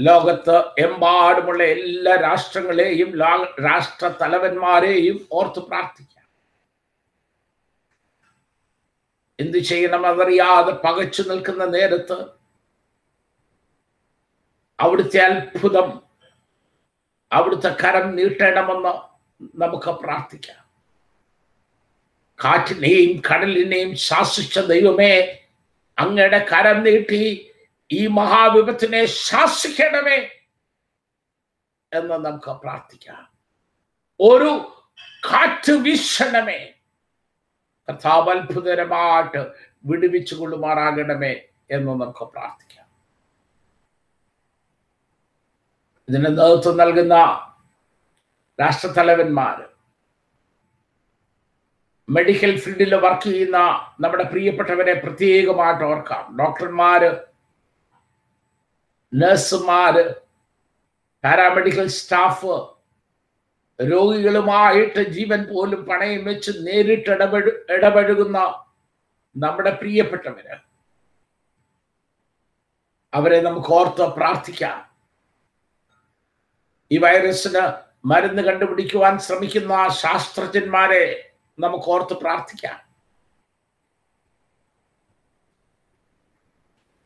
[0.00, 3.18] ലോകത്ത് എമ്പാടുമുള്ള എല്ലാ രാഷ്ട്രങ്ങളെയും
[3.64, 6.26] രാഷ്ട്ര തലവന്മാരെയും ഓർത്ത് പ്രാർത്ഥിക്കാം.
[9.40, 12.18] എന്തു ചെയ്യണമെന്നറിയാതെ പകച്ചു നിൽക്കുന്ന നേരത്ത്
[14.80, 16.02] അവിടുത്തെ അത്ഭുതം
[17.32, 18.94] അവിടുത്തെ കരം നീട്ടണമെന്ന്
[19.60, 20.62] നമുക്ക് പ്രാർത്ഥിക്കാം.
[22.44, 25.12] കാറ്റിനെയും കടലിനെയും ശാസിച്ച ദൈവമേ
[25.98, 27.50] അങ്ങയുടെ കരം നീട്ടി
[27.92, 30.28] ഈ മഹാവിപത്തിനെ ശാസിക്കണമേ
[31.92, 33.28] എന്ന് നമുക്ക് പ്രാർത്ഥിക്കാം.
[34.20, 34.72] ഒരു
[35.32, 36.72] കാറ്റ് വീശണമേ.
[37.88, 39.46] കർത്താവ് അത്ഭുതകരമായിട്ട്
[39.84, 42.86] വിടുവിച്ചു കൊള്ളുമാറാകണമേ എന്ന് നമുക്ക് പ്രാർത്ഥിക്കാം.
[46.08, 47.14] ഇതിന് നേതൃത്വം നൽകുന്ന
[48.60, 49.76] രാഷ്ട്രത്തലവന്മാര്
[52.08, 53.58] മെഡിക്കൽ ഫീൽഡിൽ വർക്ക് ചെയ്യുന്ന
[54.00, 56.38] നമ്മുടെ പ്രിയപ്പെട്ടവരെ പ്രത്യേകമായിട്ട് ഓർക്കാം.
[56.38, 57.35] ഡോക്ടർമാര്
[59.14, 60.14] നഴ്സുമാര്
[61.24, 62.54] പാരാമെഡിക്കൽ സ്റ്റാഫ്
[63.82, 68.38] രോഗികളുമായിട്ട് ജീവൻ പോലും പണയം വെച്ച് നേരിട്ട് ഇടപെടു ഇടപഴകുന്ന
[69.36, 70.54] നമ്മുടെ പ്രിയപ്പെട്ടവര്
[73.14, 74.78] അവരെ നമുക്ക് ഓർത്ത് പ്രാർത്ഥിക്കാം.
[76.92, 77.64] ഈ വൈറസിന്
[78.04, 82.78] മരുന്ന് കണ്ടുപിടിക്കുവാൻ ശ്രമിക്കുന്ന ശാസ്ത്രജ്ഞന്മാരെ നമുക്ക് ഓർത്ത് പ്രാർത്ഥിക്കാം.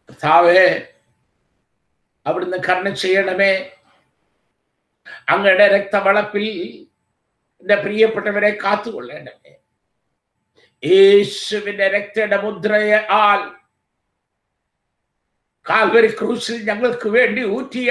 [0.08, 0.92] കർത്താവേ
[2.30, 3.52] അവിടുന്ന് കരുണ ചെയ്യണമേ.
[5.28, 6.46] അങ്ങയുടെ രക്തവളപ്പിൽ
[7.60, 9.52] എന്റെ പ്രിയപ്പെട്ടവരെ കാത്തുകൊള്ളണമേ.
[10.84, 13.40] യേശുവിന്റെ രക്തയുടെ മുദ്രയാൽ
[15.66, 17.90] കാൽവരി ക്രൂശിൽ ഞങ്ങൾക്ക് വേണ്ടി ഊറ്റിയ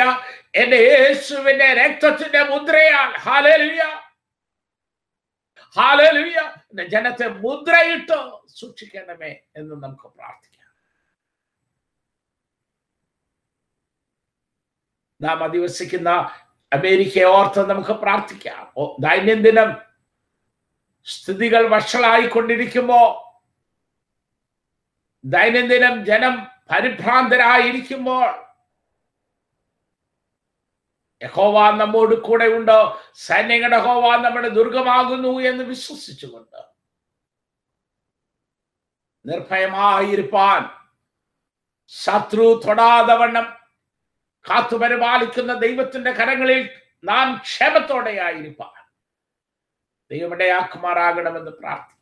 [0.55, 3.09] എന്റെ യേശുവിന്റെ രക്തത്തിന്റെ മുദ്രയാൽ.
[3.25, 3.81] ഹാലലുയ
[5.77, 6.39] ഹാലലുയ
[6.93, 8.17] ജനത്തെ മുദ്രയിട്ട്
[8.59, 10.48] സൂക്ഷിക്കണമേ എന്ന് നമുക്ക് പ്രാർത്ഥിക്കാം.
[15.21, 16.09] നാം അധിവസിക്കുന്ന
[16.73, 18.73] അമേരിക്കയെ ഓർത്ത് നമുക്ക് പ്രാർത്ഥിക്കാം.
[18.99, 19.75] ദൈനംദിനം
[21.05, 23.25] സ്ഥിതികൾ വഷളായിക്കൊണ്ടിരിക്കുമ്പോ
[25.23, 28.49] ദൈനംദിനം ജനം പരിഭ്രാന്തരായിരിക്കുമ്പോൾ
[31.23, 33.01] യഹോവ നമ്മോട് കൂടെ ഉണ്ടോ.
[33.13, 36.63] സൈന്യങ്ങളുടെ ഹോവ നമ്മുടെ ദുർഗമാകുന്നു എന്ന് വിശ്വസിച്ചുകൊണ്ട്
[39.25, 40.69] നിർഭയമായിരിക്കാൻ
[41.87, 43.58] ശത്രു തൊടാതെ വണ്ണം
[44.49, 48.85] കാത്തുപരിപാലിക്കുന്ന ദൈവത്തിന്റെ കരങ്ങളിൽ നാം ക്ഷേമത്തോടെയായിരിക്കാൻ
[50.11, 51.99] ദൈവമിടയാക്കുമാറാകണമെന്ന് പ്രാർത്ഥിക്കും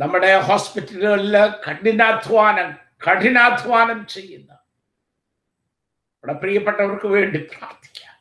[0.00, 1.36] നമ്മുടെ ഹോസ്പിറ്റലുകളിൽ
[1.70, 2.72] കഠിനാധ്വാനം
[3.10, 8.20] കഠിനാധ്വാനം ചെയ്യുന്ന നമ്മുടെ പ്രിയപ്പെട്ടവർക്ക് വേണ്ടി പ്രാർത്ഥിക്കാം.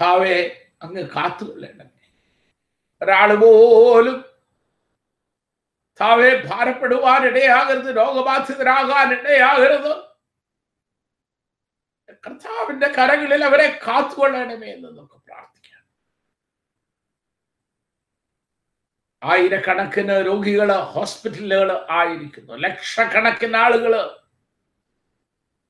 [0.00, 2.10] താവേ അങ്ങ് കാത്തുകൊള്ളണമേ.
[3.02, 4.29] ഒരാൾ പോലും
[6.00, 10.10] താവെ ഭാരപ്പെടുവാൻ ഇടയാകരുത് രോഗബാധിതരാകാൻ ഇടയാകരുത്
[12.26, 15.82] കർത്താവിന്റെ കരങ്ങളിൽ അവരെ കാത്തുകൊള്ളണമേ എന്ന് നമുക്ക് പ്രാർത്ഥിക്കാം.
[19.22, 24.20] ആയിരക്കണക്കിന് രോഗികൾ ഹോസ്പിറ്റലുകൾ ആയിരിക്കുന്നു ലക്ഷക്കണക്കിന് ആളുകൾ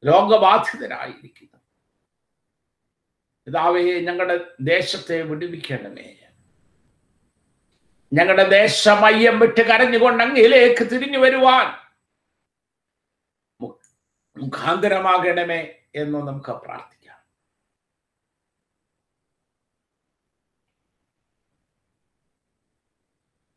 [0.07, 1.61] രോഗബാധിതരായിരിക്കുന്നു.
[3.47, 6.20] പിതാവേ ഞങ്ങളുടെ ദേശത്തെ വിടുവിക്കണമേ.
[8.13, 11.81] ഞങ്ങളുടെ ദേശമയ്യം വിട്ട് കരഞ്ഞുകൊണ്ട് അങ്ങിലേക്ക് തിരിഞ്ഞു വരുവാൻ
[14.37, 17.01] മുഖാന്തരമാകണമേ എന്ന് നമുക്ക് പ്രാർത്ഥിക്കാം.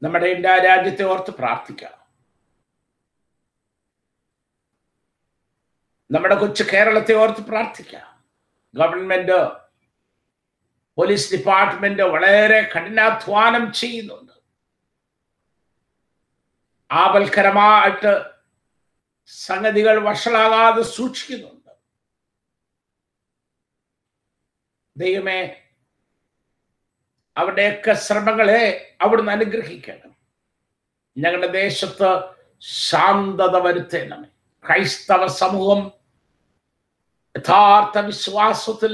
[0.03, 2.03] നമ്മുടെ ഇന്ത്യ രാജ്യത്തെ ഓർത്ത് പ്രാർത്ഥിക്കാം.
[6.11, 8.23] നമ്മുടെ കൊച്ചു കേരളത്തെ ഓർത്ത് പ്രാർത്ഥിക്കാം.
[8.75, 9.63] ഗവൺമെന്റ്
[10.97, 14.32] പോലീസ് ഡിപ്പാർട്ട്മെന്റ് വളരെ കഠിനാധ്വാനം ചെയ്യുന്നുണ്ട്.
[16.93, 18.13] ആപൽക്കരമായിട്ട്
[19.27, 21.71] സംഗതികൾ വഷളാകാതെ സൂക്ഷിക്കുന്നുണ്ട്.
[24.97, 25.39] ദൈവമേ
[27.37, 30.11] അവിടെയൊക്കെ ശ്രമങ്ങളെ അവിടുന്ന് അനുഗ്രഹിക്കണം.
[31.17, 32.09] ഞങ്ങളുടെ ദേശത്ത്
[32.59, 34.29] ശാന്തത വരുത്തണമേ.
[34.67, 35.91] ക്രൈസ്തവ സമൂഹം
[37.37, 38.93] യഥാർത്ഥ വിശ്വാസത്തിൽ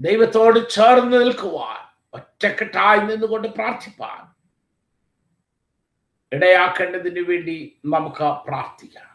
[0.00, 1.80] ദൈവത്തോട് ചേർന്ന് നിൽക്കുവാൻ
[2.14, 4.20] ഒറ്റക്കെട്ടായി നിന്നുകൊണ്ട് പ്രാർത്ഥിപ്പാൻ
[6.32, 9.12] ഇടയാക്കേണ്ടതിന് വേണ്ടി നമുക്ക് പ്രാർത്ഥിക്കാം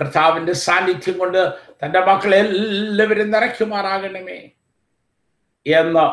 [0.00, 4.50] കർത്താവിന്റെ സാന്നിധ്യം കൊണ്ട് തന്റെ മക്കളെ എല്ലാവരും നിറയ്ക്കുമാറാകണമേ
[5.66, 6.06] എന്ന്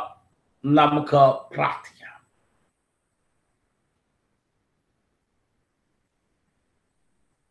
[0.68, 1.96] നമുക്ക് പ്രാർത്ഥിക്കാം.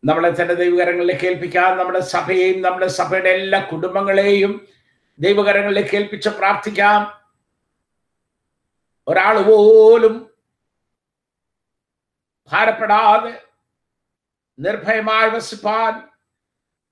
[0.05, 1.79] നമ്മളെ തന്നെ ദൈവകരങ്ങളിലേക്ക് ഏൽപ്പിക്കാം.
[1.79, 4.69] നമ്മുടെ സഭയെയും നമ്മുടെ സഭയുടെ എല്ലാ കുടുംബങ്ങളെയും
[5.19, 7.24] ദൈവകരങ്ങളിലേക്ക് ഏൽപ്പിച്ച് പ്രാർത്ഥിക്കാം.
[9.09, 10.15] ഒരാൾ പോലും
[12.53, 13.43] ഭാരപ്പെടാതെ
[14.59, 16.09] നിർഭയമായി വസിപ്പാൻ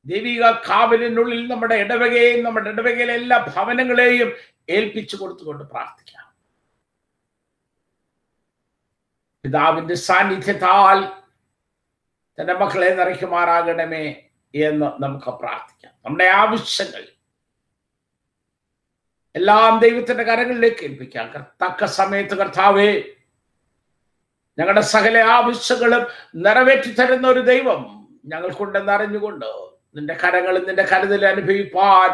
[0.06, 4.32] ദൈവിക കാവലിനുള്ളിൽ നമ്മുടെ ഇടവകയെയും നമ്മുടെ ഇടവകയിലെ എല്ലാ ഭവനങ്ങളെയും
[4.68, 6.26] ഏൽപ്പിച്ചു കൊടുത്തുകൊണ്ട് പ്രാർത്ഥിക്കാം.
[9.42, 10.98] പിതാവിന്റെ സാന്നിധ്യത്താൽ
[12.38, 14.04] തന്റെ മക്കളെ നിറയ്ക്കുമാറാകണമേ
[14.54, 15.94] എന്ന് നമുക്ക് പ്രാർത്ഥിക്കാം.
[16.04, 17.02] നമ്മുടെ ആവശ്യങ്ങൾ
[19.34, 21.46] എല്ലാം ദൈവത്തിന്റെ കരങ്ങളിലേക്ക് ഏൽപ്പിക്കാം.
[21.64, 23.02] തക്ക സമയത്ത് കർത്താവേ
[24.58, 29.46] ഞങ്ങളുടെ സകല ആവശ്യങ്ങളും നിറവേറ്റി തരുന്ന ഒരു ദൈവം ഞങ്ങൾക്കുണ്ടെന്ന് അറിഞ്ഞുകൊണ്ട്
[29.96, 32.10] നിന്റെ കരങ്ങളും നിന്റെ കരുതൽ അനുഭവിപ്പാൻ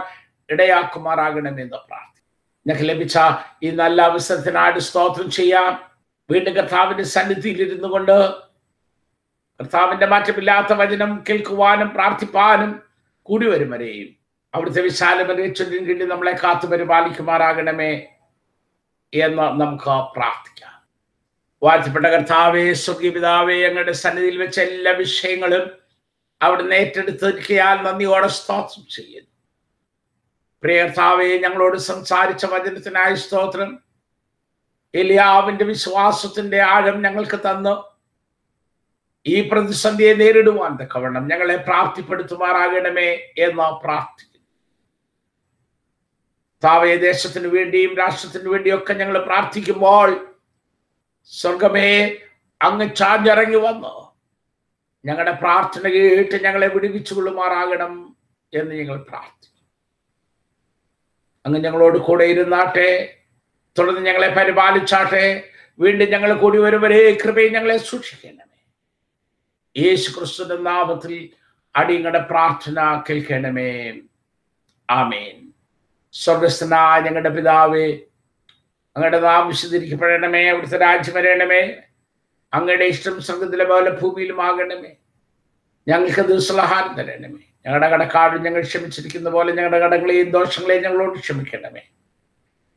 [0.50, 2.22] ഇടയാക്കുമാറാകണമെന്ന് പ്രാർത്ഥന
[2.66, 3.18] ഞങ്ങൾക്ക് ലഭിച്ച
[3.62, 5.90] ഈ നല്ല അവസരത്തിനായിട്ട് സ്തോത്രം ചെയ്യാം.
[6.30, 8.34] വീണ്ടും കർത്താവിന്റെ സന്നിധിയിൽ ഇരുന്നു കൊണ്ട്
[9.60, 12.82] കർത്താവിന്റെ മാറ്റമില്ലാത്ത വചനം കേൾക്കുവാനും പ്രാർത്ഥിപ്പാനും
[13.22, 14.17] കൂടി വരും വരെയും.
[14.58, 17.90] അവിടുത്തെ വിശാലമരെ ചൊല്ലിൻ കീഴിൽ നമ്മളെ കാത്തു പരിപാലിക്കുമാറാകണമേ
[19.14, 20.74] എന്ന് നമുക്ക് പ്രാർത്ഥിക്കാം.
[21.62, 25.70] വാഴ്ത്തപ്പെട്ട കർത്താവേ സ്വർഗീയ പിതാവേ ഞങ്ങളുടെ സന്നിധിയിൽ വെച്ച എല്ലാ വിഷയങ്ങളും
[26.42, 29.30] അവിടുന്ന് ഏറ്റെടുത്തിരിക്കയാൽ നന്ദിയോടെ സ്തോത്രം ചെയ്യുന്നു.
[30.62, 33.78] പ്രിയർത്താവേ ഞങ്ങളോട് സംസാരിച്ച വചനത്തിനായ സ്തോത്രം.
[34.94, 37.74] എലിയാവിന്റെ വിശ്വാസത്തിന്റെ ആഴം ഞങ്ങൾക്ക് തന്നു.
[39.26, 44.27] ഈ പ്രതിസന്ധിയെ നേരിടുവാൻ തക്കവണ്ണം ഞങ്ങളെ പ്രാപ്തിപ്പെടുത്തുമാറാകണമേ എന്ന് പ്രാർത്ഥിക്കുന്നു.
[46.64, 50.34] താവേ ദേശത്തിന് വേണ്ടിയും രാഷ്ട്രത്തിന് വേണ്ടിയൊക്കെ ഞങ്ങൾ പ്രാർത്ഥിക്കുമ്പോൾ
[51.24, 52.16] സ്വർഗമേ
[52.62, 54.12] അങ്ങ് ചാഞ്ഞിറങ്ങി വന്നു.
[55.04, 58.16] ഞങ്ങളുടെ പ്രാർത്ഥന കേട്ട് ഞങ്ങളെ വിടുവിച്ചു കൊള്ളുമാറാകണം
[58.54, 59.66] എന്ന് ഞങ്ങൾ പ്രാർത്ഥിക്കും.
[61.46, 63.18] അങ്ങ് ഞങ്ങളോട് കൂടെ ഇരുന്നാട്ടെ
[63.78, 68.58] തുടർന്ന് ഞങ്ങളെ പരിപാലിച്ചാട്ടെ വീണ്ടും ഞങ്ങൾ കൂടി വരുവരെ കൃപയും ഞങ്ങളെ സൂക്ഷിക്കണമേ.
[69.82, 71.30] യേശു ക്രിസ്തുവിന്റെ നാമത്തിൽ
[71.76, 74.00] അടിയങ്ങളുടെ പ്രാർത്ഥന കേൾക്കണമേ.
[74.90, 75.47] ആമേൻ.
[76.12, 77.92] സ്വർഗസ്ഥനായ ഞങ്ങളുടെ പിതാവേ
[78.96, 81.76] അങ്ങയുടെ നാം വിശദീകരിക്കപ്പെടണമേ അവിടുത്തെ രാജ്യം വരണമേ.
[82.54, 84.90] അങ്ങയുടെ ഇഷ്ടം സ്വർഗത്തിലെ പോലെ ഭൂമിയിലും ആകണമേ
[85.88, 87.38] ഞങ്ങൾക്ക് ദിവസലാഹാരം തരണമേ.
[87.66, 91.80] ഞങ്ങളുടെ കടക്കാടും ഞങ്ങൾ ക്ഷമിച്ചിരിക്കുന്ന പോലെ ഞങ്ങളുടെ കടകളെയും ദോഷങ്ങളെയും ഞങ്ങളോട് ക്ഷമിക്കണമേ.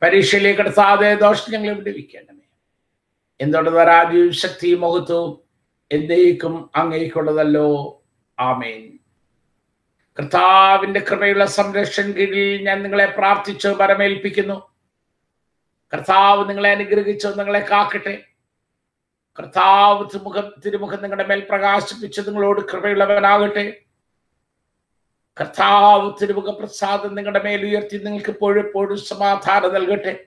[0.02, 2.46] പരീക്ഷയിലേക്ക് എടുത്താതെ ദോഷം ഞങ്ങളെ വിടുവിക്കണമേ.
[3.40, 5.38] എന്തുകൊണ്ട് രാജ്യവും ശക്തിയും മഹത്വവും
[5.92, 8.02] എന്തേക്കും അങ്ങേക്കുള്ളതല്ലോ.
[8.38, 8.98] ആമേൻ.
[10.18, 14.72] കർത്താവിന്റെ കൃപയുള്ള സംരക്ഷണ കീഴിൽ ഞാൻ നിങ്ങളെ പ്രാർത്ഥിച്ചു പരമേൽപ്പിക്കുന്നു
[15.92, 18.22] കർത്താവ് നിങ്ങളെ അനുഗ്രഹിച്ചു നിങ്ങളെ കാക്കട്ടെ.
[19.38, 23.80] കർത്താവ് തിരുമുഖം തിരുമുഖം നിങ്ങളുടെ മേൽ പ്രകാശിപ്പിച്ച് നിങ്ങളോട് കൃപയുള്ളവനാകട്ടെ.
[25.40, 30.24] കർത്താവ് തിരുമുഖ പ്രസാദം നിങ്ങളുടെ മേൽ ഉയർത്തി നിങ്ങൾക്ക് എപ്പോഴെപ്പോഴും സമാധാനം നൽകട്ടെ.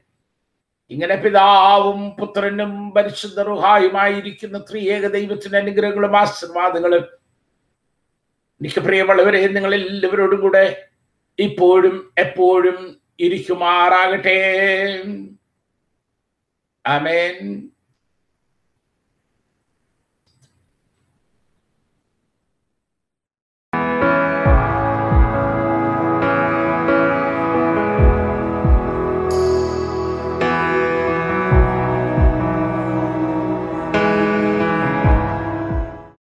[0.89, 7.24] ഇങ്ങനെ പിതാവും പുത്രനും പരിശുദ്ധ റുഹായുമായിരിക്കുന്ന ത്രിയേക ദൈവത്തിന്റെ അനുഗ്രഹങ്ങളും ആശീർവാദങ്ങളും
[8.61, 10.83] എനിക്ക് പ്രിയമുള്ളവരെ നിങ്ങൾ എല്ലാവരോടും കൂടെ
[11.39, 14.37] ഇപ്പോഴും എപ്പോഴും ഇരിക്കുമാറാകട്ടെ.
[16.87, 17.69] ആമേൻ.